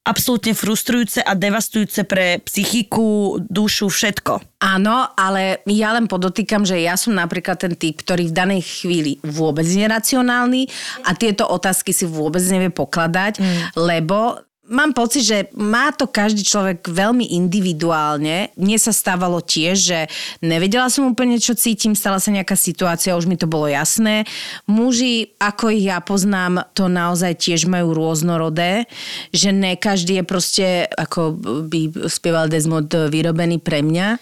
[0.07, 4.59] absolútne frustrujúce a devastujúce pre psychiku, dušu, všetko.
[4.63, 9.19] Áno, ale ja len podotýkam, že ja som napríklad ten typ, ktorý v danej chvíli
[9.23, 10.61] vôbec nie je racionálny
[11.03, 13.59] a tieto otázky si vôbec nevie pokladať, mm.
[13.75, 18.51] lebo Mám pocit, že má to každý človek veľmi individuálne.
[18.59, 19.99] Mne sa stávalo tiež, že
[20.43, 24.27] nevedela som úplne, čo cítim, stala sa nejaká situácia, už mi to bolo jasné.
[24.67, 28.91] Muži, ako ich ja poznám, to naozaj tiež majú rôznorodé,
[29.31, 30.67] že ne každý je proste,
[30.99, 31.35] ako
[31.67, 34.19] by spieval Desmond, vyrobený pre mňa.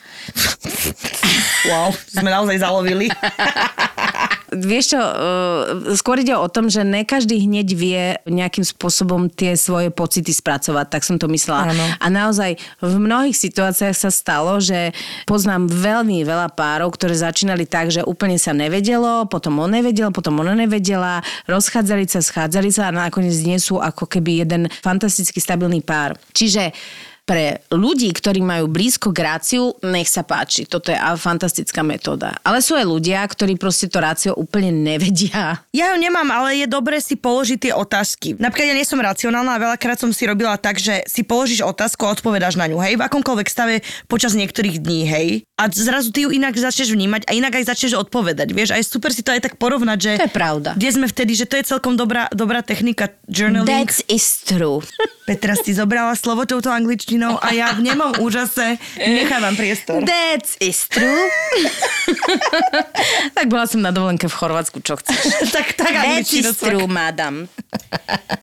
[1.66, 3.10] Wow, sme naozaj zalovili.
[4.56, 9.60] Vieš čo, uh, skôr ide o tom, že ne každý hneď vie nejakým spôsobom tie
[9.60, 11.76] svoje pocity spracovať, tak som to myslela.
[11.76, 11.86] Áno.
[12.00, 14.96] A naozaj v mnohých situáciách sa stalo, že
[15.28, 20.40] poznám veľmi veľa párov, ktoré začínali tak, že úplne sa nevedelo, potom on nevedel, potom
[20.40, 25.84] ona nevedela, rozchádzali sa, schádzali sa a nakoniec nie sú ako keby jeden fantasticky stabilný
[25.84, 26.16] pár.
[26.32, 26.72] Čiže
[27.26, 30.70] pre ľudí, ktorí majú blízko k ráciu, nech sa páči.
[30.70, 32.38] Toto je fantastická metóda.
[32.46, 35.66] Ale sú aj ľudia, ktorí proste to rácio úplne nevedia.
[35.74, 38.38] Ja ju nemám, ale je dobré si položiť tie otázky.
[38.38, 42.06] Napríklad ja nie som racionálna a veľakrát som si robila tak, že si položíš otázku
[42.06, 45.28] a odpovedáš na ňu, hej, v akomkoľvek stave počas niektorých dní, hej.
[45.58, 48.70] A zrazu ty ju inak začneš vnímať a inak aj začneš odpovedať, vieš.
[48.72, 50.12] A je super si to aj tak porovnať, že...
[50.22, 50.78] To je pravda.
[50.78, 53.90] Kde sme vtedy, že to je celkom dobrá, dobrá technika journaling.
[53.90, 54.86] That is true.
[55.26, 60.06] Petra si zobrala slovo touto angličtinou a ja v nemom úžase nechávam priestor.
[60.06, 61.26] That is true.
[63.38, 65.18] tak bola som na dovolenke v Chorvátsku, čo chceš.
[65.56, 66.54] tak, tak That angličtinu.
[66.54, 67.50] is true, madam.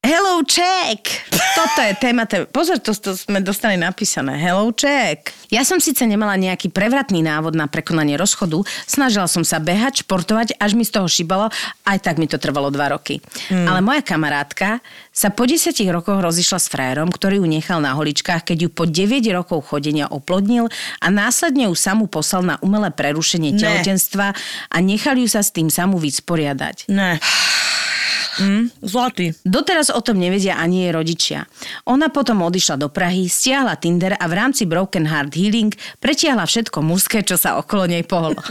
[0.02, 1.30] Hello, Czech.
[1.54, 2.26] Toto je téma.
[2.26, 2.50] Té...
[2.50, 4.34] Pozor, to, to sme dostali napísané.
[4.34, 5.30] Hello, Czech.
[5.54, 10.58] Ja som síce nemala nejaký prevratný návod na prekonanie rozchodu, snažila som sa behať, športovať,
[10.58, 11.46] až mi z toho šibalo,
[11.86, 13.22] aj tak mi to trvalo dva roky.
[13.52, 13.70] Hmm.
[13.70, 18.48] Ale moja kamarátka sa po 10 rokoch rozišla s frajerom, ktorý ju nechal na holičkách,
[18.48, 20.72] keď ju po 9 rokov chodenia oplodnil
[21.04, 23.60] a následne ju samu poslal na umelé prerušenie Ne.
[23.60, 24.32] tehotenstva
[24.72, 26.88] a nechal ju sa s tým samu vysporiadať.
[26.88, 27.20] Ne.
[28.40, 29.36] Mm, zlatý.
[29.44, 31.44] Doteraz o tom nevedia ani jej rodičia.
[31.84, 36.80] Ona potom odišla do Prahy, stiahla Tinder a v rámci Broken Heart Healing pretiahla všetko
[36.80, 38.38] mužské, čo sa okolo nej pohlo.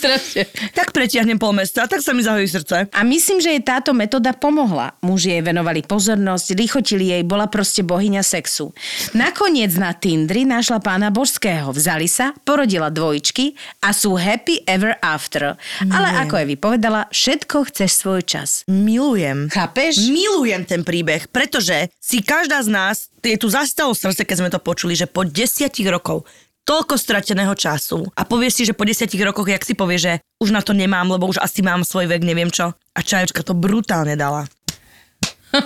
[0.00, 0.48] strašne.
[0.74, 2.90] Tak pretiahnem pol mesta, tak sa mi zahojí srdce.
[2.90, 4.98] A myslím, že jej táto metóda pomohla.
[5.04, 8.74] Muži jej venovali pozornosť, lichotili jej, bola proste bohyňa sexu.
[9.14, 11.70] Nakoniec na Tindri našla pána božského.
[11.70, 15.54] Vzali sa, porodila dvojičky a sú happy ever after.
[15.86, 16.46] Ale ako je
[16.80, 18.64] vypovedala, všetko chceš svoj čas.
[18.64, 19.52] Milujem.
[19.52, 20.00] Chápeš?
[20.08, 24.56] Milujem ten príbeh, pretože si každá z nás, je tu zastalo srdce, keď sme to
[24.56, 26.24] počuli, že po desiatich rokov
[26.64, 30.56] toľko strateného času a povie si, že po desiatich rokoch, jak si povie, že už
[30.56, 32.72] na to nemám, lebo už asi mám svoj vek, neviem čo.
[32.96, 34.48] A čajočka to brutálne dala.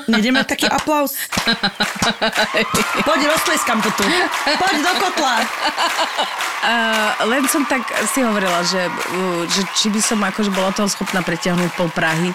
[0.08, 1.12] Nedeme taký aplaus.
[3.04, 4.04] Poď, rozpleskam to tu.
[4.56, 5.36] Poď do kotla.
[6.64, 10.88] Uh, len som tak si hovorila, že, uh, že či by som akože bola toho
[10.88, 12.32] schopná pretiahnuť pol Prahy.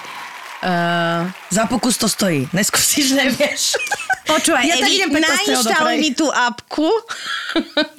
[0.62, 2.46] Uh, Za pokus to stojí.
[2.54, 3.74] Neskúsiš, nevieš.
[4.30, 5.26] Počúvaj, Ja tak Evi, idem 15.
[5.26, 6.88] nainštaluj mi tú apku.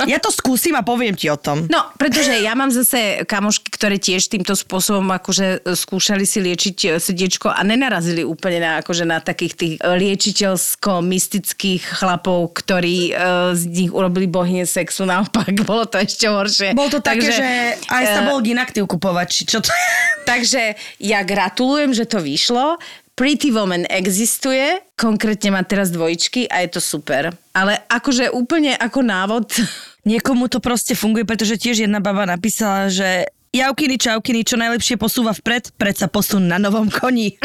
[0.07, 1.67] Ja to skúsim a poviem ti o tom.
[1.67, 6.89] No, pretože ja mám zase kamošky, ktoré tiež týmto spôsobom akože skúšali si liečiť e,
[6.97, 13.63] srdiečko a nenarazili úplne na, akože na takých tých e, liečiteľsko-mystických chlapov, ktorí uh, z
[13.67, 15.03] nich urobili bohyne sexu.
[15.03, 16.71] Naopak, bolo to ešte horšie.
[16.71, 17.45] Bol to také, že
[17.91, 19.69] aj sa eh, bol inaktív kupovať, či čo to.
[20.31, 22.79] Takže ja gratulujem, že to vyšlo.
[23.21, 27.29] Pretty Woman existuje, konkrétne má teraz dvojičky a je to super.
[27.53, 29.45] Ale akože úplne ako návod,
[30.01, 35.35] Niekomu to proste funguje, pretože tiež jedna baba napísala, že Javkiny, čaukiny, čo najlepšie posúva
[35.35, 37.35] vpred, predsa posun na novom koni.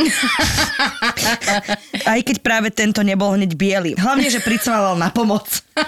[2.15, 3.99] Aj keď práve tento nebol hneď biely.
[3.99, 5.67] Hlavne, že pricválal na pomoc.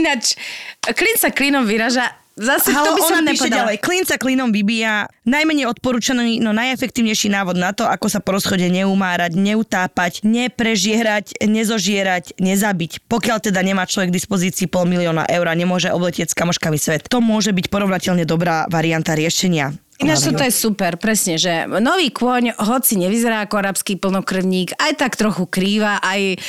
[0.00, 0.40] ináč
[0.96, 2.16] klin sa klinom vyraža.
[2.40, 3.56] Zase Halo, to by som ona píše nepovedala.
[3.60, 3.76] ďalej.
[3.84, 5.12] Klin sa klinom vybíja.
[5.28, 12.40] Najmenej odporúčaný, no najefektívnejší návod na to, ako sa po rozchode neumárať, neutápať, neprežierať, nezožierať,
[12.40, 13.04] nezabiť.
[13.04, 17.12] Pokiaľ teda nemá človek k dispozícii pol milióna eur a nemôže obletieť s kamoškami svet.
[17.12, 19.76] To môže byť porovnateľne dobrá varianta riešenia.
[20.00, 25.12] Ináč toto je super, presne, že nový kôň, hoci nevyzerá ako arabský plnokrvník, aj tak
[25.20, 26.40] trochu krýva, aj...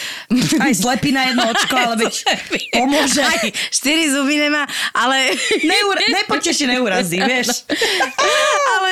[0.63, 2.13] Aj slepý na jedno očko, ale veď
[2.79, 3.19] pomôže.
[3.19, 4.63] Aj štyri zuby nemá,
[4.95, 5.35] ale...
[5.67, 7.67] Neura- nepoteší, neurazí, vieš.
[8.71, 8.91] ale,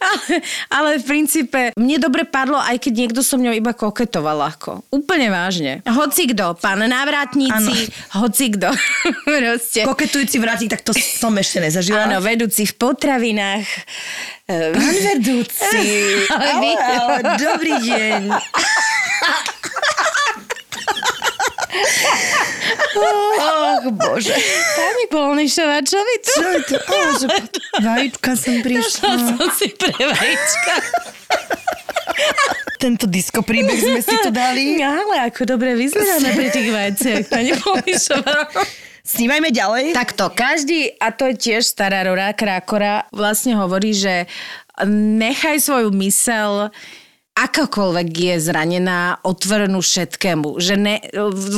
[0.00, 0.32] ale,
[0.72, 4.88] ale v princípe mne dobre padlo, aj keď niekto so mňou iba koketoval ľahko.
[4.88, 5.72] Úplne vážne.
[5.84, 8.72] Hoci kto, pán návratníci, hoci kto.
[9.92, 12.08] Koketujúci vrátik, tak to som ešte nezažila.
[12.08, 13.81] Áno, vedúci v potravinách.
[14.46, 15.80] Pán vedúci.
[16.28, 18.22] Ale ale, vy- ale, dobrý deň.
[22.92, 24.36] Och, bože.
[24.76, 26.32] Pani Polnišová, čo vy tu?
[26.34, 26.76] Čo je to?
[26.78, 27.26] Á, že
[27.80, 29.10] vajíčka som prišla.
[29.16, 30.74] som si pre vajíčka.
[32.76, 34.76] Tento disco príbeh sme si tu dali.
[34.78, 38.38] Ale ako dobre vyzeráme pri tých vajciach, pani Polnišová.
[39.12, 39.92] Snímajme ďalej.
[39.92, 44.24] Takto, každý, a to je tiež stará Rora Krákora, vlastne hovorí, že
[44.88, 46.72] nechaj svoju mysel
[47.32, 50.60] akákoľvek je zranená, otvorenú všetkému.
[50.60, 50.96] Že ne,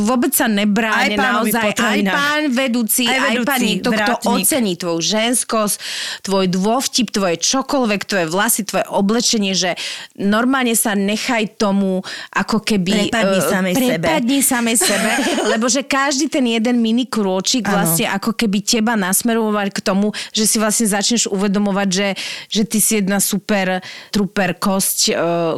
[0.07, 1.75] vôbec sa nebráne Aj naozaj.
[1.75, 5.77] Aj pán vedúci, Aj aj, vedúci, pán niekto, kto ocení tvoju ženskosť,
[6.23, 9.75] tvoj dôvtip, tvoje čokoľvek, tvoje vlasy, tvoje oblečenie, že
[10.15, 13.11] normálne sa nechaj tomu ako keby...
[13.11, 13.83] Prepadni eh, samej sebe.
[13.99, 15.11] prepadni samej sebe,
[15.59, 17.83] lebo že každý ten jeden mini krôčik Áno.
[17.83, 22.09] vlastne ako keby teba nasmerovať k tomu, že si vlastne začneš uvedomovať, že,
[22.47, 23.83] že ty si jedna super
[24.15, 25.15] truper kosť, e,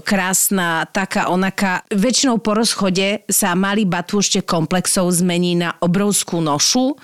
[0.07, 1.83] krásna, taká onaka.
[1.90, 6.95] Väčšinou po rozchode sa malý batúšte komplexov zmení na obrovskú nošu.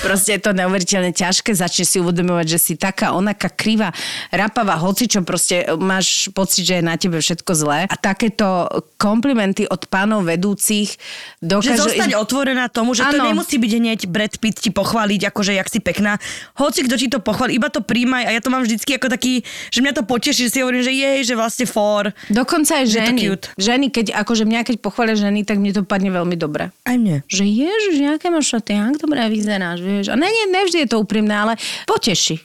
[0.00, 3.94] Proste je to neuveriteľne ťažké, začne si uvedomovať, že si taká onaká kriva,
[4.28, 7.78] rapavá, hoci čo proste máš pocit, že je na tebe všetko zlé.
[7.86, 10.98] A takéto komplimenty od pánov vedúcich
[11.38, 11.82] Že dokážu...
[11.86, 13.32] zostať otvorená tomu, že to Áno.
[13.32, 16.18] nemusí byť hneď Brad Pitt ti pochváliť, akože jak si pekná.
[16.58, 19.42] Hoci kto ti to pochváli, iba to príjmaj a ja to mám vždycky ako taký,
[19.70, 22.12] že mňa to poteší, že si hovorím, že jej, že vlastne for.
[22.28, 23.20] Dokonca aj Je to ženy.
[23.24, 23.46] cute.
[23.56, 26.70] Ženy, keď, akože mňa keď pochvália ženy, tak mne to padne veľmi dobre.
[26.84, 27.22] Aj mne.
[27.26, 29.18] Že ježiš, aké máš šaty, jak dobre
[29.60, 30.06] vyzeráš, vieš.
[30.08, 32.40] A ne, nevždy je to úprimné, ale poteší.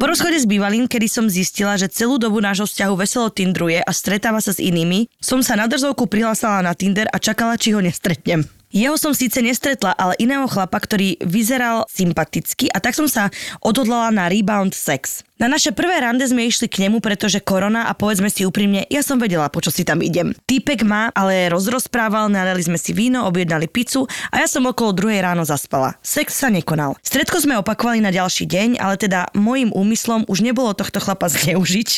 [0.00, 3.90] Po rozchode s bývalým, kedy som zistila, že celú dobu nášho vzťahu veselo tindruje a
[3.92, 7.84] stretáva sa s inými, som sa na drzovku prihlásala na Tinder a čakala, či ho
[7.84, 8.48] nestretnem.
[8.72, 13.28] Jeho som síce nestretla, ale iného chlapa, ktorý vyzeral sympaticky a tak som sa
[13.60, 15.26] odhodlala na rebound sex.
[15.40, 19.00] Na naše prvé rande sme išli k nemu, pretože korona a povedzme si úprimne, ja
[19.00, 20.36] som vedela, po čo si tam idem.
[20.44, 25.24] Týpek ma ale rozrozprával, naleli sme si víno, objednali pizzu a ja som okolo druhej
[25.24, 25.96] ráno zaspala.
[26.04, 26.92] Sex sa nekonal.
[27.00, 31.88] Stredko sme opakovali na ďalší deň, ale teda môjim úmyslom už nebolo tohto chlapa zneužiť,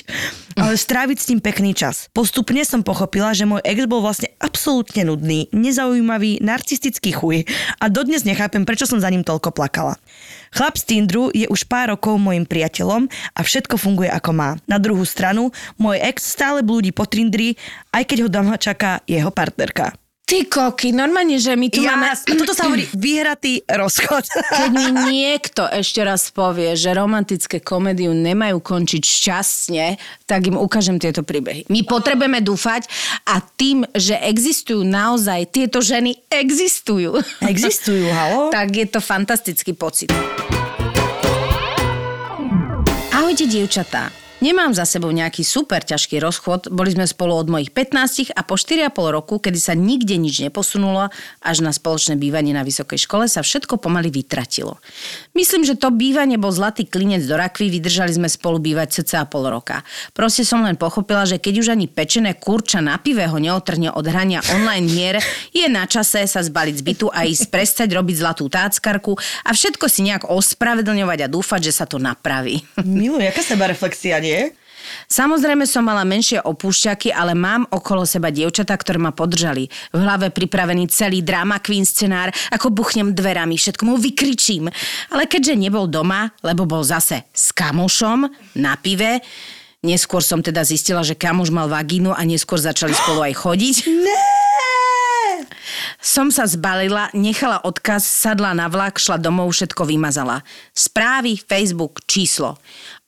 [0.62, 2.14] ale stráviť s ním pekný čas.
[2.14, 7.42] Postupne som pochopila, že môj ex bol vlastne absolútne nudný, nezaujímavý, narcistický chuj
[7.82, 9.98] a dodnes nechápem, prečo som za ním toľko plakala.
[10.52, 14.50] Chlap z Tindru je už pár rokov môjim priateľom a všetko funguje ako má.
[14.68, 15.48] Na druhú stranu,
[15.80, 17.56] môj ex stále blúdi po Tindri,
[17.88, 19.96] aj keď ho doma čaká jeho partnerka.
[20.32, 22.08] Ty koky, normálne, že my tu ja, máme...
[22.08, 24.24] A toto sa hovorí vyhratý rozchod.
[24.64, 30.96] Keď mi niekto ešte raz povie, že romantické komédiu nemajú končiť šťastne, tak im ukážem
[30.96, 31.68] tieto príbehy.
[31.68, 32.88] My potrebujeme dúfať
[33.28, 37.20] a tým, že existujú naozaj, tieto ženy existujú.
[37.52, 38.48] Existujú, halo?
[38.48, 40.08] tak je to fantastický pocit.
[43.12, 44.08] Ahojte, dievčatá.
[44.42, 48.58] Nemám za sebou nejaký super ťažký rozchod, boli sme spolu od mojich 15 a po
[48.58, 53.46] 4,5 roku, kedy sa nikde nič neposunulo, až na spoločné bývanie na vysokej škole sa
[53.46, 54.82] všetko pomaly vytratilo.
[55.32, 59.48] Myslím, že to bývanie bol zlatý klinec do rakvy, vydržali sme spolu bývať cca pol
[59.48, 59.80] roka.
[60.12, 64.04] Proste som len pochopila, že keď už ani pečené kurča na pive ho neotrne od
[64.04, 65.16] hrania online hier,
[65.56, 69.16] je na čase sa zbaliť z bytu a ísť prestať robiť zlatú táckarku
[69.48, 72.60] a všetko si nejak ospravedlňovať a dúfať, že sa to napraví.
[72.84, 74.52] Milujem, jaká seba reflexia, nie?
[75.08, 79.68] Samozrejme som mala menšie opúšťaky, ale mám okolo seba dievčatá, ktoré ma podržali.
[79.92, 84.72] V hlave pripravený celý drama queen scenár, ako buchnem dverami, všetko mu vykričím.
[85.12, 88.28] Ale keďže nebol doma, lebo bol zase s kamošom
[88.58, 89.20] na pive,
[89.82, 93.76] neskôr som teda zistila, že kamoš mal vagínu a neskôr začali spolu aj chodiť.
[96.02, 100.42] Som sa zbalila, nechala odkaz, sadla na vlak, šla domov, všetko vymazala.
[100.74, 102.58] Správy, Facebook, číslo.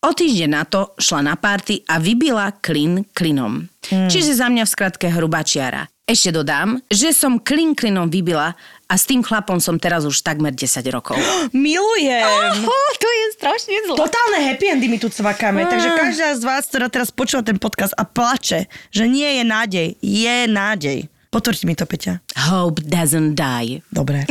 [0.04, 3.64] O týždeň na to šla na párty a vybila klin klinom.
[3.88, 4.08] Hmm.
[4.12, 5.88] Čiže za mňa v skratke hrubačiara.
[6.04, 8.52] Ešte dodám, že som klin klinom vybila
[8.84, 11.16] a s tým chlapom som teraz už takmer 10 rokov.
[11.56, 12.60] Milujem.
[12.60, 13.96] Oh, to je strašne zlo.
[13.96, 15.72] Totálne happy endy my tu cvakáme, Mm.
[15.72, 19.88] takže každá z vás, ktorá teraz počúva ten podcast a plače, že nie je nádej,
[19.98, 20.98] je nádej.
[21.32, 22.20] Potvrď mi to, Peťa.
[22.46, 23.80] Hope doesn't die.
[23.88, 24.28] Dobre.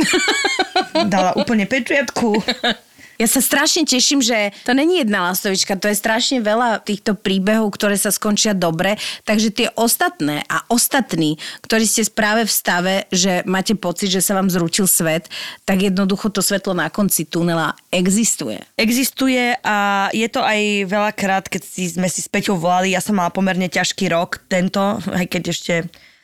[1.10, 2.38] Dala úplne pečiatku.
[3.22, 7.70] Ja sa strašne teším, že to není jedna lastovička, to je strašne veľa týchto príbehov,
[7.78, 13.46] ktoré sa skončia dobre, takže tie ostatné a ostatní, ktorí ste práve v stave, že
[13.46, 15.30] máte pocit, že sa vám zrútil svet,
[15.64, 18.58] tak jednoducho to svetlo na konci tunela existuje.
[18.76, 23.14] Existuje a je to aj veľakrát, keď si, sme si s Peťou volali, ja som
[23.14, 25.74] mala pomerne ťažký rok tento, aj keď ešte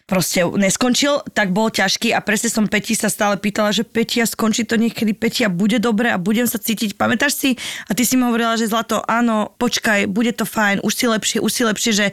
[0.10, 4.66] proste neskončil, tak bol ťažký a presne som Peti sa stále pýtala, že Petia, skončí
[4.66, 6.98] to niekedy, Petia, bude dobre a budem sa cítiť.
[6.98, 7.50] Pamätáš si?
[7.86, 11.38] A ty si mi hovorila, že Zlato, áno, počkaj, bude to fajn, už si lepšie,
[11.38, 12.08] už si lepšie, že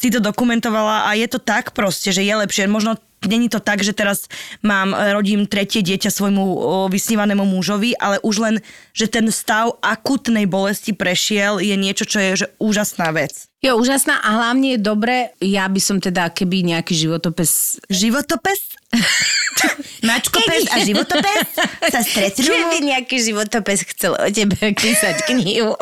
[0.00, 2.64] si to dokumentovala a je to tak proste, že je lepšie.
[2.64, 4.26] Možno Není to tak, že teraz
[4.62, 6.44] mám, e, rodím tretie dieťa svojmu
[6.90, 8.54] vysnívanému mužovi, ale už len,
[8.92, 13.46] že ten stav akutnej bolesti prešiel je niečo, čo je že úžasná vec.
[13.62, 18.74] Je úžasná a hlavne je dobre, ja by som teda, keby nejaký životopis Životopes?
[20.08, 21.46] Mačko pes a životopes
[21.86, 22.42] sa stretnú.
[22.42, 25.78] Keby nejaký životopis chcel o tebe písať knihu.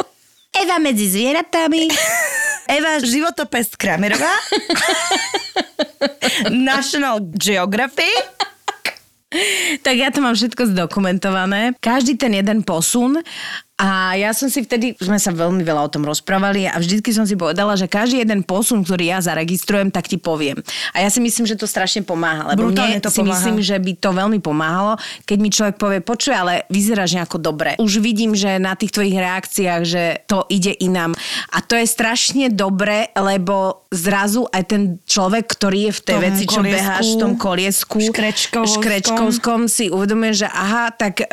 [0.50, 1.86] Eva medzi zvieratami.
[2.76, 4.34] Eva životopes Kramerová.
[6.70, 8.10] National Geography.
[9.86, 11.78] Tak ja to mám všetko zdokumentované.
[11.78, 13.22] Každý ten jeden posun
[13.80, 17.24] a ja som si vtedy, sme sa veľmi veľa o tom rozprávali a vždycky som
[17.24, 20.60] si povedala, že každý jeden posun, ktorý ja zaregistrujem, tak ti poviem.
[20.92, 22.52] A ja si myslím, že to strašne pomáha.
[22.52, 23.40] Lebo Brutálne mne to si pomáha.
[23.40, 27.80] myslím, že by to veľmi pomáhalo, keď mi človek povie, počuj, ale vyzeráš nejako dobre.
[27.80, 31.16] Už vidím, že na tých tvojich reakciách, že to ide inám.
[31.56, 36.24] A to je strašne dobre, lebo zrazu aj ten človek, ktorý je v tej Tom
[36.28, 38.76] veci, čo koliesku, beháš v tom koliesku, škrečkovskom.
[38.76, 41.26] škrečkovskom si uvedomuje, že aha, tak e,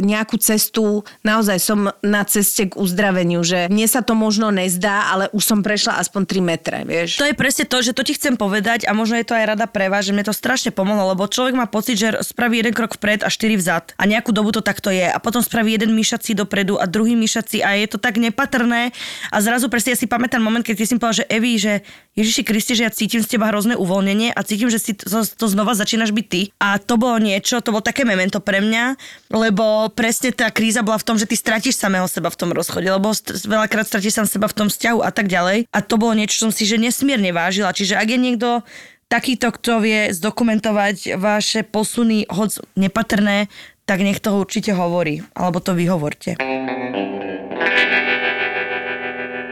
[0.00, 5.32] nejakú cestu naozaj som na ceste k uzdraveniu, že mne sa to možno nezdá, ale
[5.34, 7.18] už som prešla aspoň 3 metre, vieš.
[7.18, 9.66] To je presne to, že to ti chcem povedať a možno je to aj rada
[9.66, 12.96] pre vás, že mne to strašne pomohlo, lebo človek má pocit, že spraví jeden krok
[12.96, 16.34] vpred a štyri vzad a nejakú dobu to takto je a potom spraví jeden myšací
[16.34, 18.94] dopredu a druhý myšací a je to tak nepatrné
[19.30, 21.82] a zrazu presne ja si pamätám moment, keď si mi povedal, že Evi, že
[22.18, 25.46] Ježiši Kristi, že ja cítim z teba hrozné uvoľnenie a cítim, že si to, to
[25.46, 26.50] znova začínaš byť ty.
[26.58, 28.98] A to bolo niečo, to bolo také memento pre mňa,
[29.30, 32.90] lebo presne tá kríza bola v tom, že ty stratíš samého seba v tom rozchode,
[32.90, 33.14] lebo
[33.46, 35.70] veľakrát stratíš sám seba v tom vzťahu a tak ďalej.
[35.70, 37.70] A to bolo niečo, čo som si že nesmierne vážila.
[37.70, 38.48] Čiže ak je niekto
[39.06, 43.46] takýto, kto vie zdokumentovať vaše posuny, hoď nepatrné,
[43.86, 45.26] tak nech to určite hovorí.
[45.34, 46.38] Alebo to vyhovorte.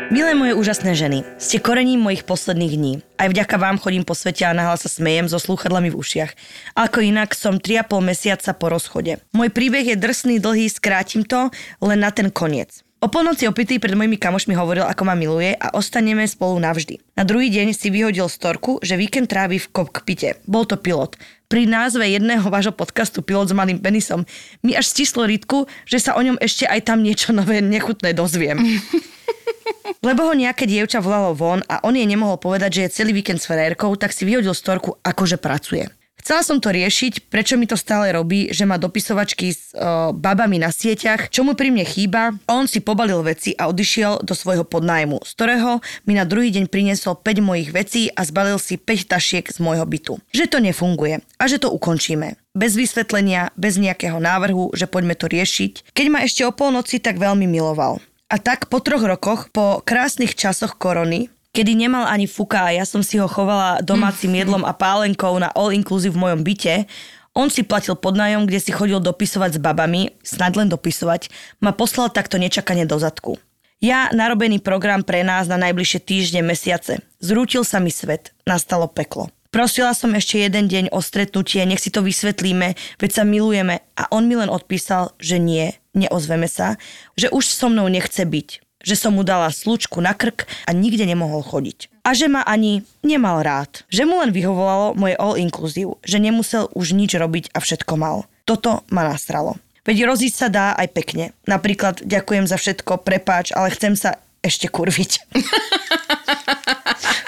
[0.09, 2.93] Milé moje úžasné ženy, ste korením mojich posledných dní.
[3.21, 6.33] Aj vďaka vám chodím po svete a nahlas sa smejem so slúchadlami v ušiach.
[6.81, 9.21] Ako inak som 3,5 mesiaca po rozchode.
[9.37, 11.53] Môj príbeh je drsný, dlhý, skrátim to
[11.85, 12.81] len na ten koniec.
[13.05, 17.05] O polnoci opitý pred mojimi kamošmi hovoril, ako ma miluje a ostaneme spolu navždy.
[17.13, 20.41] Na druhý deň si vyhodil storku, že víkend trávi v kokpite.
[20.49, 21.21] Bol to pilot.
[21.53, 24.25] Pri názve jedného vášho podcastu Pilot s malým penisom
[24.65, 28.57] mi až stislo rytku, že sa o ňom ešte aj tam niečo nové nechutné dozviem.
[30.07, 33.43] Lebo ho nejaké dievča volalo von a on jej nemohol povedať, že je celý víkend
[33.43, 35.89] s frérkou, tak si vyhodil storku, akože pracuje.
[36.19, 40.61] Chcela som to riešiť, prečo mi to stále robí, že má dopisovačky s o, babami
[40.61, 42.37] na sieťach, čo mu pri mne chýba.
[42.51, 46.69] On si pobalil veci a odišiel do svojho podnájmu, z ktorého mi na druhý deň
[46.69, 50.21] priniesol 5 mojich vecí a zbalil si 5 tašiek z môjho bytu.
[50.35, 55.31] Že to nefunguje a že to ukončíme bez vysvetlenia, bez nejakého návrhu, že poďme to
[55.31, 55.95] riešiť.
[55.95, 58.03] Keď ma ešte o polnoci tak veľmi miloval.
[58.29, 62.85] A tak po troch rokoch, po krásnych časoch korony, kedy nemal ani fuka a ja
[62.85, 66.85] som si ho chovala domácim jedlom a pálenkou na all inclusive v mojom byte,
[67.33, 71.33] on si platil podnájom, kde si chodil dopisovať s babami, snad len dopisovať,
[71.65, 73.41] ma poslal takto nečakane do zadku.
[73.81, 77.01] Ja narobený program pre nás na najbližšie týždne, mesiace.
[77.25, 79.33] Zrútil sa mi svet, nastalo peklo.
[79.49, 84.05] Prosila som ešte jeden deň o stretnutie, nech si to vysvetlíme, veď sa milujeme a
[84.13, 86.77] on mi len odpísal, že nie, neozveme sa,
[87.17, 88.49] že už so mnou nechce byť,
[88.85, 91.89] že som mu dala slučku na krk a nikde nemohol chodiť.
[92.05, 93.89] A že ma ani nemal rád.
[93.89, 98.29] Že mu len vyhovovalo moje all inclusive, že nemusel už nič robiť a všetko mal.
[98.45, 99.57] Toto ma nastralo.
[99.89, 101.33] Veď roziť sa dá aj pekne.
[101.49, 105.25] Napríklad ďakujem za všetko, prepáč, ale chcem sa ešte kurviť.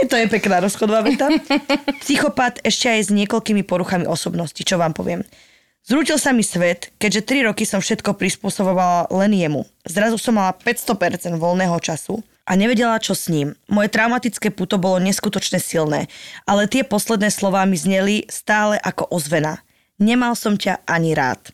[0.00, 1.28] Aj to je pekná rozchodová veta.
[2.02, 5.20] Psychopat ešte aj s niekoľkými poruchami osobnosti, čo vám poviem.
[5.84, 9.64] Zrútil sa mi svet, keďže 3 roky som všetko prispôsobovala len jemu.
[9.84, 13.56] Zrazu som mala 500% voľného času a nevedela, čo s ním.
[13.68, 16.08] Moje traumatické puto bolo neskutočne silné,
[16.48, 19.60] ale tie posledné slová mi zneli stále ako ozvena.
[20.00, 21.52] Nemal som ťa ani rád.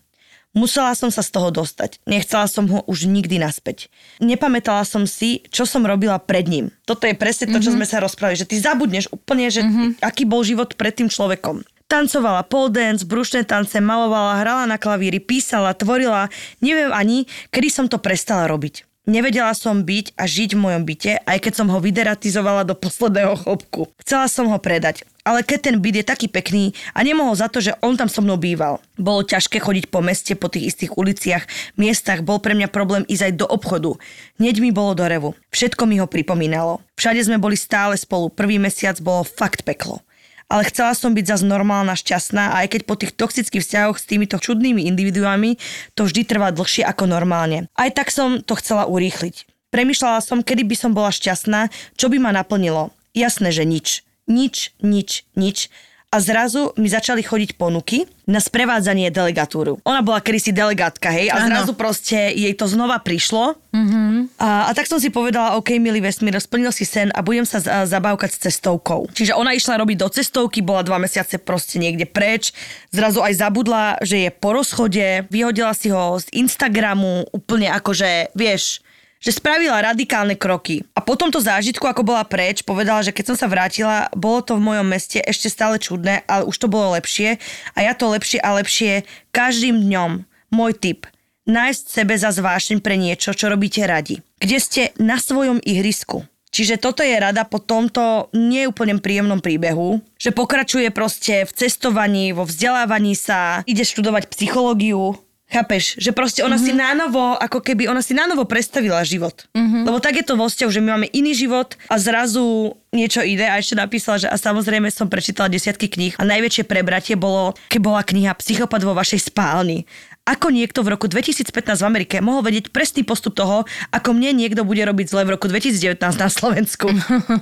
[0.57, 2.01] Musela som sa z toho dostať.
[2.09, 3.93] Nechcela som ho už nikdy naspäť.
[4.25, 6.73] Nepamätala som si, čo som robila pred ním.
[6.89, 7.85] Toto je presne to, čo mm-hmm.
[7.85, 10.01] sme sa rozprávali, že ty zabudneš úplne, že mm-hmm.
[10.01, 11.61] aký bol život pred tým človekom.
[11.87, 16.33] Tancovala pole dance, brušné tance, malovala, hrala na klavíri, písala, tvorila.
[16.65, 18.83] Neviem ani, kedy som to prestala robiť.
[19.07, 23.39] Nevedela som byť a žiť v mojom byte, aj keď som ho vyderatizovala do posledného
[23.39, 23.87] chopku.
[24.03, 27.59] Chcela som ho predať, ale keď ten byt je taký pekný a nemohol za to,
[27.59, 28.79] že on tam so mnou býval.
[28.95, 33.27] Bolo ťažké chodiť po meste, po tých istých uliciach, miestach, bol pre mňa problém ísť
[33.27, 33.99] aj do obchodu.
[34.39, 35.35] Hneď mi bolo do revu.
[35.51, 36.79] Všetko mi ho pripomínalo.
[36.95, 40.07] Všade sme boli stále spolu, prvý mesiac bolo fakt peklo
[40.47, 44.07] ale chcela som byť zase normálna, šťastná a aj keď po tých toxických vzťahoch s
[44.07, 45.59] týmito čudnými individuami
[45.99, 47.67] to vždy trvá dlhšie ako normálne.
[47.75, 49.43] Aj tak som to chcela urýchliť.
[49.75, 51.69] Premýšľala som, kedy by som bola šťastná,
[51.99, 52.95] čo by ma naplnilo.
[53.11, 54.06] Jasné, že nič.
[54.27, 55.71] Nič, nič, nič
[56.07, 59.83] a zrazu mi začali chodiť ponuky na sprevádzanie delegatúru.
[59.85, 61.79] Ona bola kedysi delegátka, hej, a zrazu ano.
[61.79, 63.59] proste jej to znova prišlo.
[63.75, 64.41] Mm-hmm.
[64.41, 67.61] A, a tak som si povedala, OK, milý vesmír, splnil si sen a budem sa
[67.85, 69.13] zabávkať s cestovkou.
[69.13, 72.55] Čiže ona išla robiť do cestovky, bola dva mesiace proste niekde preč,
[72.95, 78.81] zrazu aj zabudla, že je po rozchode, vyhodila si ho z Instagramu, úplne akože, vieš,
[79.27, 80.87] že spravila radikálne kroky.
[80.95, 84.55] A po tomto zážitku, ako bola preč, povedala, že keď som sa vrátila, bolo to
[84.55, 87.43] v mojom meste ešte stále čudné, ale už to bolo lepšie
[87.75, 89.03] a ja to lepšie a lepšie
[89.35, 90.23] každým dňom.
[90.55, 91.11] Môj tip.
[91.51, 94.23] Nájsť sebe za zvášeň pre niečo, čo robíte radi.
[94.39, 96.23] Kde ste na svojom ihrisku.
[96.55, 102.49] Čiže toto je rada po tomto neúplne príjemnom príbehu, že pokračuje proste v cestovaní, vo
[102.49, 105.95] vzdelávaní sa, ide študovať psychológiu, Chápeš?
[106.03, 106.67] Že proste ona mm-hmm.
[106.67, 109.47] si nánovo, ako keby ona si nánovo predstavila život.
[109.55, 109.83] Mm-hmm.
[109.87, 113.47] Lebo tak je to vo vzťahu, že my máme iný život a zrazu niečo ide
[113.47, 117.79] a ešte napísala, že a samozrejme som prečítala desiatky kníh a najväčšie prebratie bolo, keď
[117.79, 119.87] bola kniha Psychopat vo vašej spálni
[120.27, 123.63] ako niekto v roku 2015 v Amerike mohol vedieť presný postup toho,
[123.95, 126.91] ako mne niekto bude robiť zle v roku 2019 na Slovensku.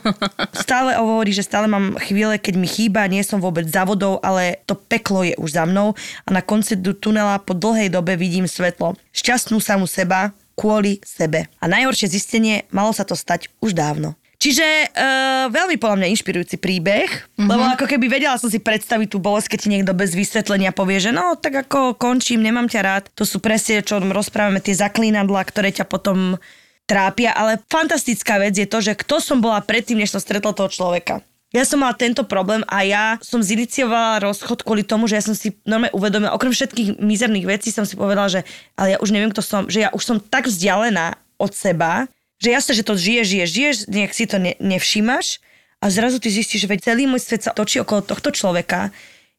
[0.64, 4.76] Stále hovorí, že stále mám chvíle, keď mi chýba, nie som vôbec závodou, ale to
[4.76, 9.00] peklo je už za mnou a na konci tunela po dlhej dobe vidím svetlo.
[9.16, 11.48] Šťastnú samu seba, kvôli sebe.
[11.58, 14.14] A najhoršie zistenie, malo sa to stať už dávno.
[14.44, 17.48] Čiže uh, veľmi podľa mňa inšpirujúci príbeh, mm-hmm.
[17.48, 21.00] lebo ako keby vedela som si predstaviť tú bolesť, keď ti niekto bez vysvetlenia povie,
[21.00, 23.04] že no tak ako končím, nemám ťa rád.
[23.16, 26.36] To sú presne, čo rozprávame, tie zaklínadla, ktoré ťa potom
[26.84, 30.68] trápia, ale fantastická vec je to, že kto som bola predtým, než som stretla toho
[30.68, 31.24] človeka.
[31.56, 35.32] Ja som mala tento problém a ja som ziniciovala rozchod kvôli tomu, že ja som
[35.32, 38.44] si normálne uvedomila, okrem všetkých mizerných vecí som si povedala, že
[38.76, 42.12] ale ja už neviem, kto som, že ja už som tak vzdialená od seba,
[42.44, 45.40] že jasne, že to žiješ, žiješ, žiješ, nejak si to ne, nevšímaš
[45.80, 48.92] a zrazu ty zistíš, že veď celý môj svet sa točí okolo tohto človeka,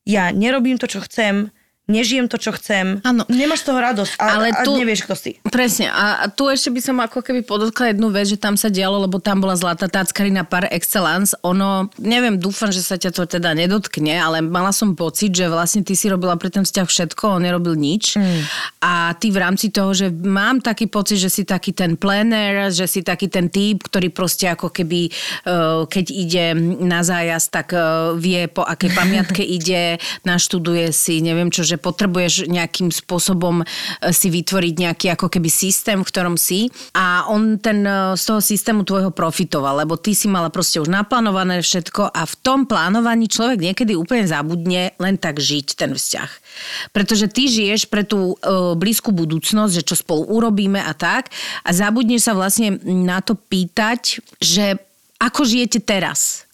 [0.05, 1.53] ja nerobím to, čo chcem,
[1.85, 2.99] nežijem to, čo chcem.
[3.05, 3.27] Áno.
[3.29, 5.31] Nemáš z toho radosť a, Ale a tu- nevieš, kto si.
[5.45, 5.93] Presne.
[5.93, 9.03] A a tu ešte by som ako keby podotkla jednu vec, že tam sa dialo,
[9.03, 11.35] lebo tam bola zlatá táckarina par excellence.
[11.43, 15.85] Ono, neviem, dúfam, že sa ťa to teda nedotkne, ale mala som pocit, že vlastne
[15.85, 18.17] ty si robila pre ten vzťah všetko, on nerobil nič.
[18.17, 18.41] Mm.
[18.81, 22.87] A ty v rámci toho, že mám taký pocit, že si taký ten planner, že
[22.87, 26.45] si taký ten typ, ktorý proste ako keby, eh, keď ide
[26.81, 27.81] na zájazd, tak eh,
[28.17, 33.65] vie, po akej pamiatke ide, naštuduje si, neviem čo, že potrebuješ nejakým spôsobom eh,
[34.11, 38.39] si vytvoriť nejaký ako keby systém, v ktorom si a on ten eh, z toho
[38.41, 43.27] systému tvojho profitoval, lebo ty si mala proste už naplánované všetko a v tom plánovaní
[43.31, 46.31] človek niekedy úplne zabudne len tak žiť ten vzťah.
[46.91, 51.69] Pretože ty žiješ pre tú e, blízku budúcnosť, že čo spolu urobíme a tak a
[51.75, 54.79] zabudneš sa vlastne na to pýtať, že
[55.19, 56.44] ako žijete teraz.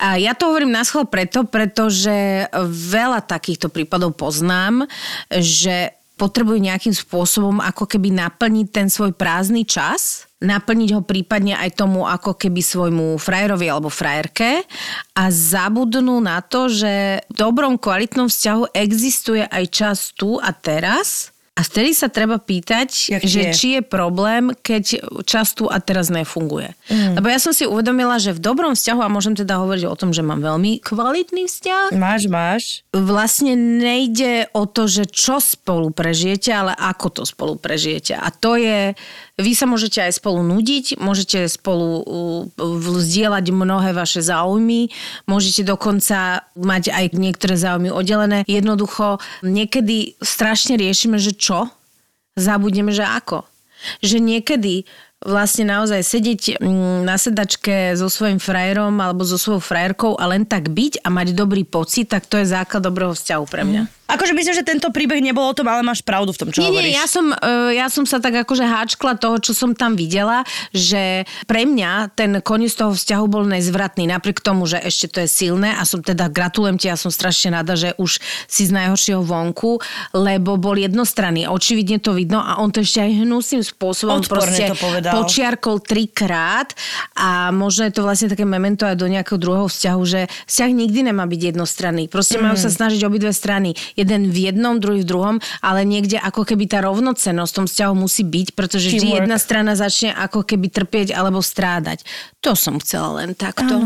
[0.00, 4.88] A ja to hovorím na schvál preto, pretože veľa takýchto prípadov poznám,
[5.30, 11.80] že potrebujú nejakým spôsobom ako keby naplniť ten svoj prázdny čas, naplniť ho prípadne aj
[11.80, 14.68] tomu ako keby svojmu frajerovi alebo frajerke
[15.16, 21.32] a zabudnú na to, že v dobrom kvalitnom vzťahu existuje aj čas tu a teraz
[21.50, 23.52] a vtedy sa treba pýtať, Jak že je?
[23.52, 24.84] či je problém, keď
[25.22, 26.72] čas tu a teraz nefunguje.
[26.88, 27.20] Mm.
[27.20, 30.10] Lebo ja som si uvedomila, že v dobrom vzťahu, a môžem teda hovoriť o tom,
[30.10, 32.62] že mám veľmi kvalitný vzťah, Máš, máš.
[32.90, 38.14] vlastne nejde o to, že čo spolu prežijete, ale ako to spolu prežijete.
[38.14, 38.94] A to je,
[39.40, 42.04] vy sa môžete aj spolu nudiť, môžete spolu
[43.00, 44.92] zdieľať mnohé vaše záujmy,
[45.26, 48.44] môžete dokonca mať aj niektoré záujmy oddelené.
[48.46, 51.68] Jednoducho, niekedy strašne riešime, že čo,
[52.38, 53.44] zabudneme, že ako.
[54.04, 54.84] Že niekedy
[55.20, 60.48] vlastne naozaj sedieť mm, na sedačke so svojím frajerom alebo so svojou frajerkou a len
[60.48, 63.82] tak byť a mať dobrý pocit, tak to je základ dobrého vzťahu pre mňa.
[64.10, 66.68] Akože myslím, že tento príbeh nebol o tom, ale máš pravdu v tom, čo Nie,
[66.68, 66.86] hovoríš.
[66.90, 70.42] nie, ja som, e, ja som sa tak akože háčkla toho, čo som tam videla,
[70.74, 75.28] že pre mňa ten koniec toho vzťahu bol nezvratný, napriek tomu, že ešte to je
[75.30, 79.22] silné a som teda gratulujem ti, ja som strašne rada, že už si z najhoršieho
[79.22, 79.78] vonku,
[80.12, 84.64] lebo bol jednostranný, očividne to vidno a on to ešte aj hnusným spôsobom Odporne proste
[84.68, 85.12] to povedal.
[85.22, 86.74] počiarkol trikrát
[87.14, 91.00] a možno je to vlastne také memento aj do nejakého druhého vzťahu, že vzťah nikdy
[91.12, 92.10] nemá byť jednostranný.
[92.10, 92.62] Proste majú Mm.
[92.62, 93.72] sa snažiť obidve strany.
[94.00, 97.94] Jeden v jednom, druhý v druhom, ale niekde ako keby tá rovnocenosť v tom vzťahu
[97.94, 102.00] musí byť, pretože vždy jedna strana začne ako keby trpieť alebo strádať.
[102.40, 103.76] To som chcela len takto.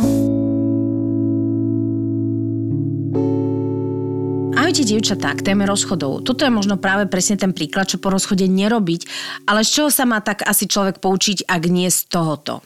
[4.54, 6.22] Ahojte dievčatá, k téme rozchodov.
[6.22, 9.06] Toto je možno práve presne ten príklad, čo po rozchode nerobiť,
[9.50, 12.62] ale z čoho sa má tak asi človek poučiť, ak nie z tohoto.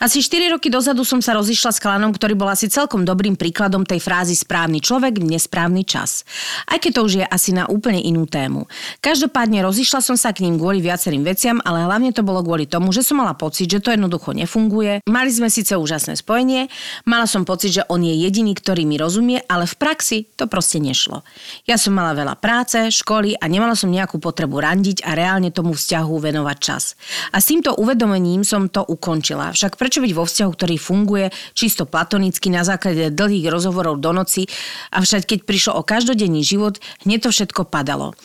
[0.00, 3.86] Asi 4 roky dozadu som sa rozišla s klanom, ktorý bol asi celkom dobrým príkladom
[3.86, 6.26] tej frázy správny človek v nesprávny čas.
[6.68, 8.66] Aj keď to už je asi na úplne inú tému.
[9.00, 12.90] Každopádne rozišla som sa k ním kvôli viacerým veciam, ale hlavne to bolo kvôli tomu,
[12.90, 15.04] že som mala pocit, že to jednoducho nefunguje.
[15.06, 16.68] Mali sme síce úžasné spojenie,
[17.06, 20.82] mala som pocit, že on je jediný, ktorý mi rozumie, ale v praxi to proste
[20.82, 21.22] nešlo.
[21.64, 25.74] Ja som mala veľa práce, školy a nemala som nejakú potrebu randiť a reálne tomu
[25.76, 26.98] vzťahu venovať čas.
[27.32, 29.52] A s týmto uvedomením som to ukončila.
[29.60, 34.48] Však prečo byť vo vzťahu, ktorý funguje čisto platonicky na základe dlhých rozhovorov do noci,
[34.88, 38.16] avšak keď prišlo o každodenný život, hneď to všetko padalo.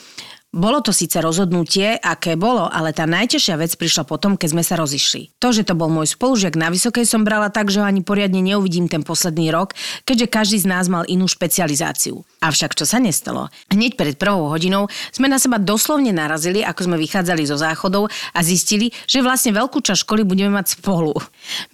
[0.55, 4.79] Bolo to síce rozhodnutie, aké bolo, ale tá najťažšia vec prišla potom, keď sme sa
[4.79, 5.35] rozišli.
[5.43, 8.39] To, že to bol môj spolužiak na vysokej, som brala tak, že ho ani poriadne
[8.39, 9.75] neuvidím ten posledný rok,
[10.07, 12.23] keďže každý z nás mal inú špecializáciu.
[12.39, 13.51] Avšak čo sa nestalo?
[13.67, 18.39] Hneď pred prvou hodinou sme na seba doslovne narazili, ako sme vychádzali zo záchodov a
[18.39, 21.19] zistili, že vlastne veľkú časť školy budeme mať spolu.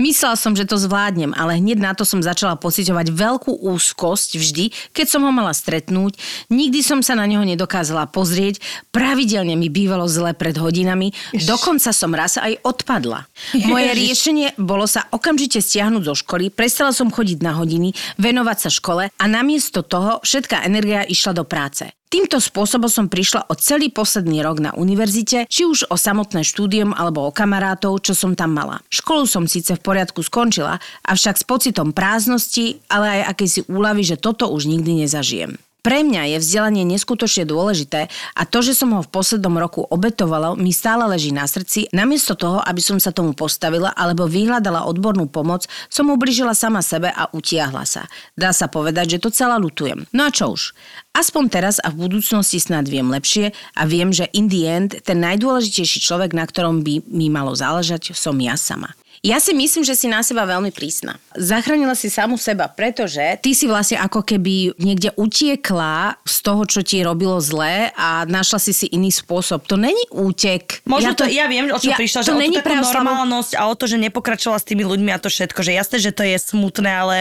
[0.02, 4.66] Myslela som, že to zvládnem, ale hneď na to som začala pociťovať veľkú úzkosť vždy,
[4.90, 6.18] keď som ho mala stretnúť.
[6.50, 12.12] Nikdy som sa na neho nedokázala pozrieť, pravidelne mi bývalo zle pred hodinami, dokonca som
[12.12, 13.26] raz aj odpadla.
[13.68, 14.02] Moje Ježiš.
[14.02, 19.04] riešenie bolo sa okamžite stiahnuť zo školy, prestala som chodiť na hodiny, venovať sa škole
[19.12, 21.92] a namiesto toho všetká energia išla do práce.
[22.12, 26.92] Týmto spôsobom som prišla o celý posledný rok na univerzite, či už o samotné štúdium
[26.92, 28.84] alebo o kamarátov, čo som tam mala.
[28.92, 34.20] Školu som síce v poriadku skončila, avšak s pocitom prázdnosti, ale aj akejsi úlavy, že
[34.20, 35.56] toto už nikdy nezažijem.
[35.82, 38.06] Pre mňa je vzdelanie neskutočne dôležité
[38.38, 41.90] a to, že som ho v poslednom roku obetovala, mi stále leží na srdci.
[41.90, 47.10] Namiesto toho, aby som sa tomu postavila alebo vyhľadala odbornú pomoc, som ubližila sama sebe
[47.10, 48.06] a utiahla sa.
[48.38, 50.06] Dá sa povedať, že to celá lutujem.
[50.14, 50.78] No a čo už?
[51.18, 55.18] Aspoň teraz a v budúcnosti snad viem lepšie a viem, že in the end ten
[55.18, 58.94] najdôležitejší človek, na ktorom by mi malo záležať, som ja sama.
[59.22, 61.22] Ja si myslím, že si na seba veľmi prísna.
[61.38, 66.82] Zachránila si samu seba, pretože ty si vlastne ako keby niekde utiekla z toho, čo
[66.82, 69.70] ti robilo zlé a našla si si iný spôsob.
[69.70, 70.82] To není útek.
[70.90, 73.62] Možno ja to, ja viem, o čo ja, prišla, to že o není tú normálnosť
[73.62, 76.26] a o to, že nepokračovala s tými ľuďmi a to všetko, že jasné, že to
[76.26, 77.18] je smutné, ale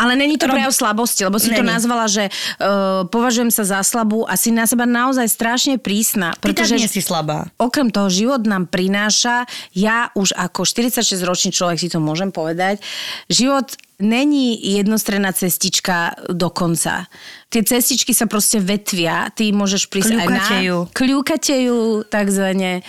[0.00, 1.76] ale není to prejav slabosti, lebo si to Není.
[1.76, 6.32] nazvala, že uh, považujem sa za slabú a si na seba naozaj strašne prísna.
[6.40, 7.52] ty tak Pretože nie si slabá.
[7.60, 9.44] Okrem toho, život nám prináša,
[9.76, 12.80] ja už ako 46-ročný človek si to môžem povedať,
[13.28, 17.04] život není jednostranná cestička do konca.
[17.52, 20.24] Tie cestičky sa proste vetvia, ty môžeš prísť aj na...
[20.24, 20.76] Kľúkatejú.
[20.96, 21.78] Kľúkatejú,
[22.08, 22.80] takzvané.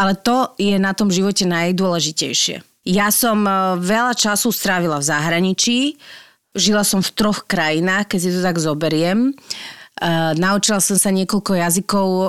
[0.00, 2.64] Ale to je na tom živote najdôležitejšie.
[2.88, 5.78] Ja som eh, veľa času strávila v zahraničí,
[6.54, 9.34] žila som v troch krajinách, keď si to tak zoberiem.
[9.94, 12.26] Uh, naučila som sa niekoľko jazykov uh,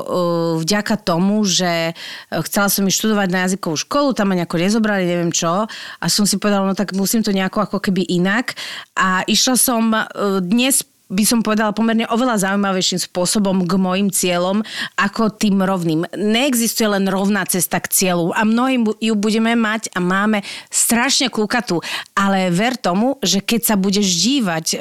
[0.61, 5.09] vďaka tomu, že uh, chcela som ísť študovať na jazykovú školu, tam ma nejako nezobrali,
[5.09, 5.65] neviem čo.
[5.97, 8.53] A som si povedala, no tak musím to nejako ako keby inak.
[8.93, 9.97] A išla som
[10.45, 14.65] dnes by som povedala pomerne oveľa zaujímavejším spôsobom k mojim cieľom
[14.97, 16.09] ako tým rovným.
[16.17, 20.41] Neexistuje len rovná cesta k cieľu a mnohí bu- ju budeme mať a máme
[20.73, 21.77] strašne kľukatú.
[22.17, 24.77] Ale ver tomu, že keď sa budeš dívať e,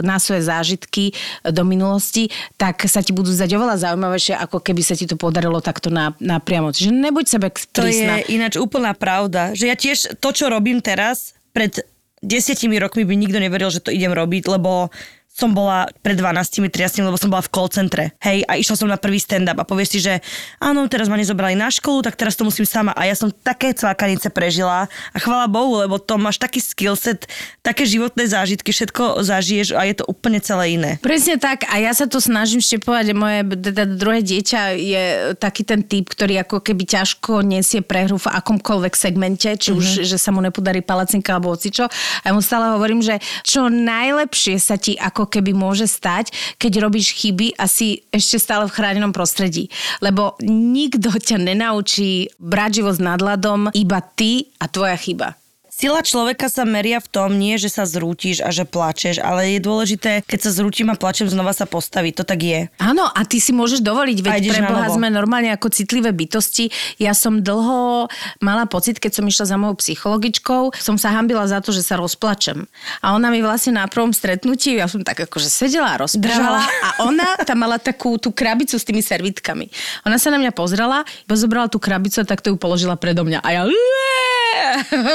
[0.00, 1.12] na svoje zážitky
[1.44, 5.60] do minulosti, tak sa ti budú zdať oveľa zaujímavejšie, ako keby sa ti to podarilo
[5.60, 6.72] takto na, napriamo.
[6.72, 8.24] Čiže nebuď sebe To prísna.
[8.24, 11.84] je ináč úplná pravda, že ja tiež to, čo robím teraz, pred
[12.24, 14.88] desiatimi rokmi by nikto neveril, že to idem robiť, lebo
[15.36, 18.16] som bola pred 12-13, lebo som bola v call centre.
[18.24, 20.24] Hej, a išla som na prvý stand-up a povieš si, že
[20.56, 22.96] áno, teraz ma nezobrali na školu, tak teraz to musím sama.
[22.96, 27.28] A ja som také cvakanice prežila a chvala Bohu, lebo to máš taký skillset,
[27.60, 30.90] také životné zážitky, všetko zažiješ a je to úplne celé iné.
[31.04, 33.12] Presne tak a ja sa to snažím štepovať.
[33.12, 35.04] Moje teda druhé dieťa je
[35.36, 40.16] taký ten typ, ktorý ako keby ťažko nesie prehru v akomkoľvek segmente, či už, že
[40.16, 41.92] sa mu nepodarí palacinka alebo ocičo.
[42.24, 46.82] A ja mu stále hovorím, že čo najlepšie sa ti ako keby môže stať, keď
[46.82, 49.68] robíš chyby a si ešte stále v chránenom prostredí.
[50.00, 55.45] Lebo nikto ťa nenaučí brať život s nadladom, iba ty a tvoja chyba.
[55.76, 59.60] Sila človeka sa meria v tom, nie že sa zrútiš a že plačeš, ale je
[59.60, 62.16] dôležité, keď sa zrútim a plačem, znova sa postaviť.
[62.16, 62.60] To tak je.
[62.80, 66.72] Áno, a ty si môžeš dovoliť, veď pre Boha sme normálne ako citlivé bytosti.
[66.96, 68.08] Ja som dlho
[68.40, 72.00] mala pocit, keď som išla za mojou psychologičkou, som sa hambila za to, že sa
[72.00, 72.64] rozplačem.
[73.04, 76.88] A ona mi vlastne na prvom stretnutí, ja som tak akože sedela a rozprávala a
[77.04, 79.68] ona tam mala takú tú krabicu s tými servitkami.
[80.08, 83.44] Ona sa na mňa pozrela, iba zobrala tú krabicu a takto ju položila predo mňa.
[83.44, 83.62] A ja...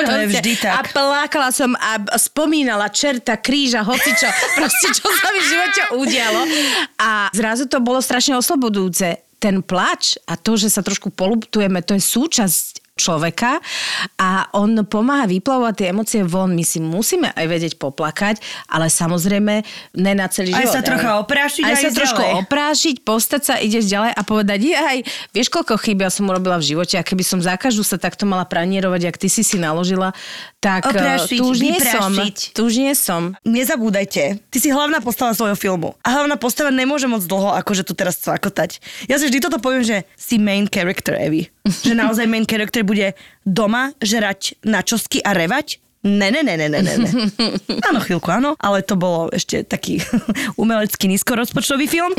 [0.08, 0.74] To je vždy tak.
[0.74, 4.28] A plakala som a spomínala čerta, kríža, hocičo,
[4.58, 6.42] proste čo sa mi v živote udialo.
[7.00, 9.22] A zrazu to bolo strašne oslobodujúce.
[9.42, 13.58] Ten plač a to, že sa trošku poluptujeme, to je súčasť človeka
[14.22, 16.54] a on pomáha vyplavovať tie emócie von.
[16.54, 18.38] My si musíme aj vedieť poplakať,
[18.70, 19.54] ale samozrejme
[19.98, 20.74] ne na celý Aj život.
[20.78, 22.34] sa trocha oprášiť aj a sa trošku ďalej.
[22.46, 24.98] oprášiť, postať sa, ideš ďalej a povedať, aj,
[25.34, 28.30] vieš, koľko chyb ja som urobila v živote a keby som za každú sa takto
[28.30, 30.14] mala pranierovať, jak ty si si naložila,
[30.62, 32.12] tak eh, Oprášiť, tu už nie som.
[32.54, 33.22] Tu už nie som.
[33.42, 35.98] Nezabúdajte, ty si hlavná postava svojho filmu.
[36.06, 38.78] A hlavná postava nemôže moc dlho akože tu teraz cvakotať.
[39.10, 41.50] Ja si vždy toto poviem, že si main character Evy.
[41.66, 43.14] Že naozaj main character bude
[43.46, 45.78] doma žerať načosky a revať.
[46.02, 47.10] Ne, ne, ne, ne, ne, ne.
[47.86, 50.02] Áno, chvíľku, áno, ale to bolo ešte taký
[50.62, 52.10] umelecký nízkorozpočtový film.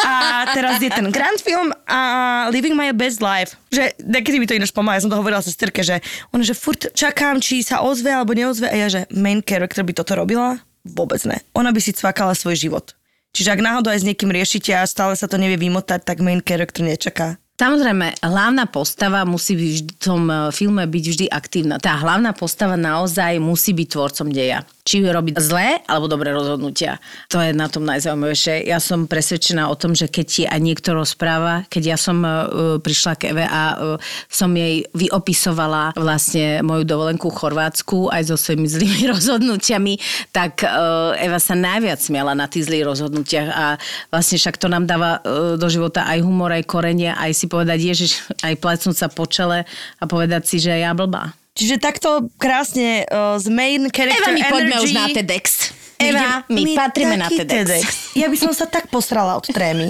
[0.00, 2.00] A teraz je ten grand film a
[2.48, 3.60] Living My Best Life.
[3.68, 6.00] Že niekedy mi to ináč pomáha, ja som to hovorila sesterke, že
[6.32, 9.92] on, že furt čakám, či sa ozve alebo neozve a ja, že main character by
[9.92, 10.56] toto robila?
[10.88, 11.44] Vôbec ne.
[11.52, 12.96] Ona by si cvakala svoj život.
[13.36, 16.40] Čiže ak náhodou aj s niekým riešite a stále sa to nevie vymotať, tak main
[16.40, 17.36] character nečaká.
[17.60, 21.76] Samozrejme, hlavná postava musí v tom eh, filme byť vždy aktívna.
[21.76, 24.64] Tá hlavná postava naozaj musí byť tvorcom deja.
[24.80, 26.96] Či robiť zlé alebo dobré rozhodnutia.
[27.28, 28.64] To je na tom najzaujímavejšie.
[28.64, 32.80] Ja som presvedčená o tom, že keď ti aj niekto rozpráva, keď ja som uh,
[32.80, 38.36] prišla k Eve a uh, som jej vyopisovala vlastne moju dovolenku v Chorvátsku aj so
[38.40, 40.00] svojimi zlými rozhodnutiami,
[40.32, 43.66] tak uh, Eva sa najviac smiala na tých zlých rozhodnutiach a
[44.10, 47.82] vlastne však to nám dáva uh, do života aj humor, aj korenie, aj si povedať
[47.82, 49.66] Ježiš, aj plecnúť sa po čele
[49.98, 51.34] a povedať si, že ja blbá.
[51.58, 54.54] Čiže takto krásne uh, z main character Eva, my energy...
[54.54, 55.74] poďme už na TEDx.
[56.00, 58.16] Eva, my, ideme- patríme na taký TEDx.
[58.16, 59.86] Ja by som sa tak posrala od trémy,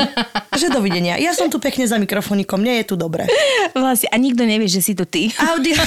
[0.52, 1.16] že dovidenia.
[1.16, 3.24] Ja som tu pekne za mikrofonikom, nie je tu dobre.
[3.72, 5.30] Vlastne, a nikto nevie, že si to ty.
[5.38, 5.78] Audio.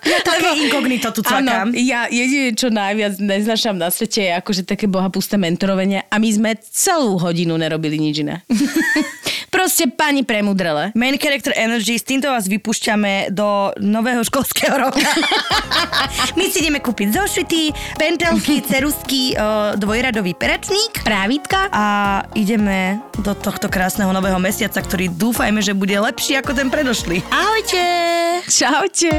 [0.00, 1.70] Ja také inkognito tu cvakám.
[1.70, 6.28] Áno, ja jediné, čo najviac neznášam na svete je akože také bohapusté mentorovanie a my
[6.30, 8.42] sme celú hodinu nerobili nič iné.
[9.54, 10.94] Proste pani premudrele.
[10.94, 15.02] Main Character Energy, s týmto vás vypúšťame do nového školského roka.
[16.38, 17.62] My si ideme kúpiť zošity,
[17.98, 21.68] pentelky, cerusky, o, dvojradový peračník Právitka?
[21.70, 21.84] a
[22.32, 27.20] ideme do tohto krásneho nového mesiaca, ktorý dúfajme, že bude lepší ako ten predošlý.
[27.28, 27.84] Ahojte!
[28.48, 29.12] Čaute.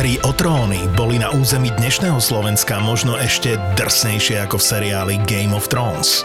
[0.00, 5.52] Hry o tróny boli na území dnešného Slovenska možno ešte drsnejšie ako v seriáli Game
[5.52, 6.24] of Thrones.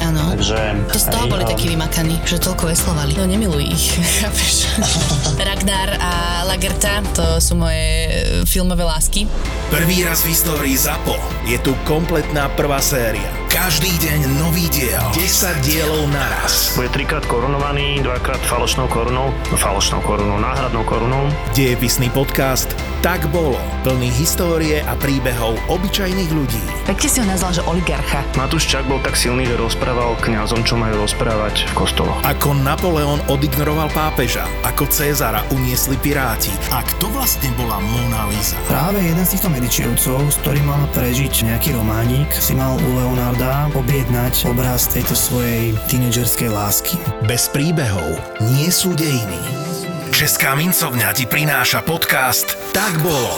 [0.00, 0.32] Áno.
[0.32, 0.56] Takže,
[0.88, 3.12] To z toho boli um, takí vymakaní, že toľko veslovali.
[3.20, 3.84] No nemiluj ich,
[4.24, 4.64] chápeš?
[5.48, 6.12] Ragnar a
[6.48, 8.12] Lagerta, to sú moje e,
[8.48, 9.28] filmové lásky.
[9.68, 13.26] Prvý raz v histórii ZAPO je tu kompletná prvá séria.
[13.52, 15.04] Každý deň nový diel.
[15.14, 16.74] 10 dielov naraz.
[16.74, 21.28] Bude trikrát korunovaný, dvakrát falošnou korunou, no falošnou korunou, náhradnou korunou.
[21.54, 23.60] Dejepisný podcast Tak bolo.
[23.84, 26.64] Plný histórie a príbehov obyčajných ľudí.
[26.88, 28.24] Pekne si ho nazval, že oligarcha.
[28.32, 32.16] Matúš Čak bol tak silný, že rozprával kňazom, čo majú rozprávať v kostoloch.
[32.24, 38.56] Ako Napoleon odignoroval pápeža, ako Cezara uniesli piráti a kto vlastne bola Mona Lisa.
[38.72, 43.68] Práve jeden z týchto medičievcov, s ktorým mal prežiť nejaký románik, si mal u Leonarda
[43.76, 46.96] objednať obraz tejto svojej tínedžerskej lásky.
[47.28, 48.16] Bez príbehov
[48.56, 49.73] nie sú dejiny.
[50.14, 53.34] Česká mincovňa ti prináša podcast Tak bolo.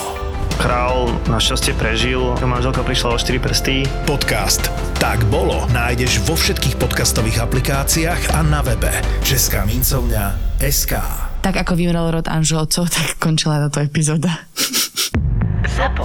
[0.61, 3.89] Král našťastie prežil, manželka prišla o 4 prsty.
[4.05, 4.68] Podcast
[5.01, 8.93] Tak bolo nájdeš vo všetkých podcastových aplikáciách a na webe
[9.24, 11.01] Česká mincovňa SK.
[11.41, 14.45] Tak ako vymrel rod Anželcov, tak končila táto epizóda.
[15.64, 16.05] Zapo.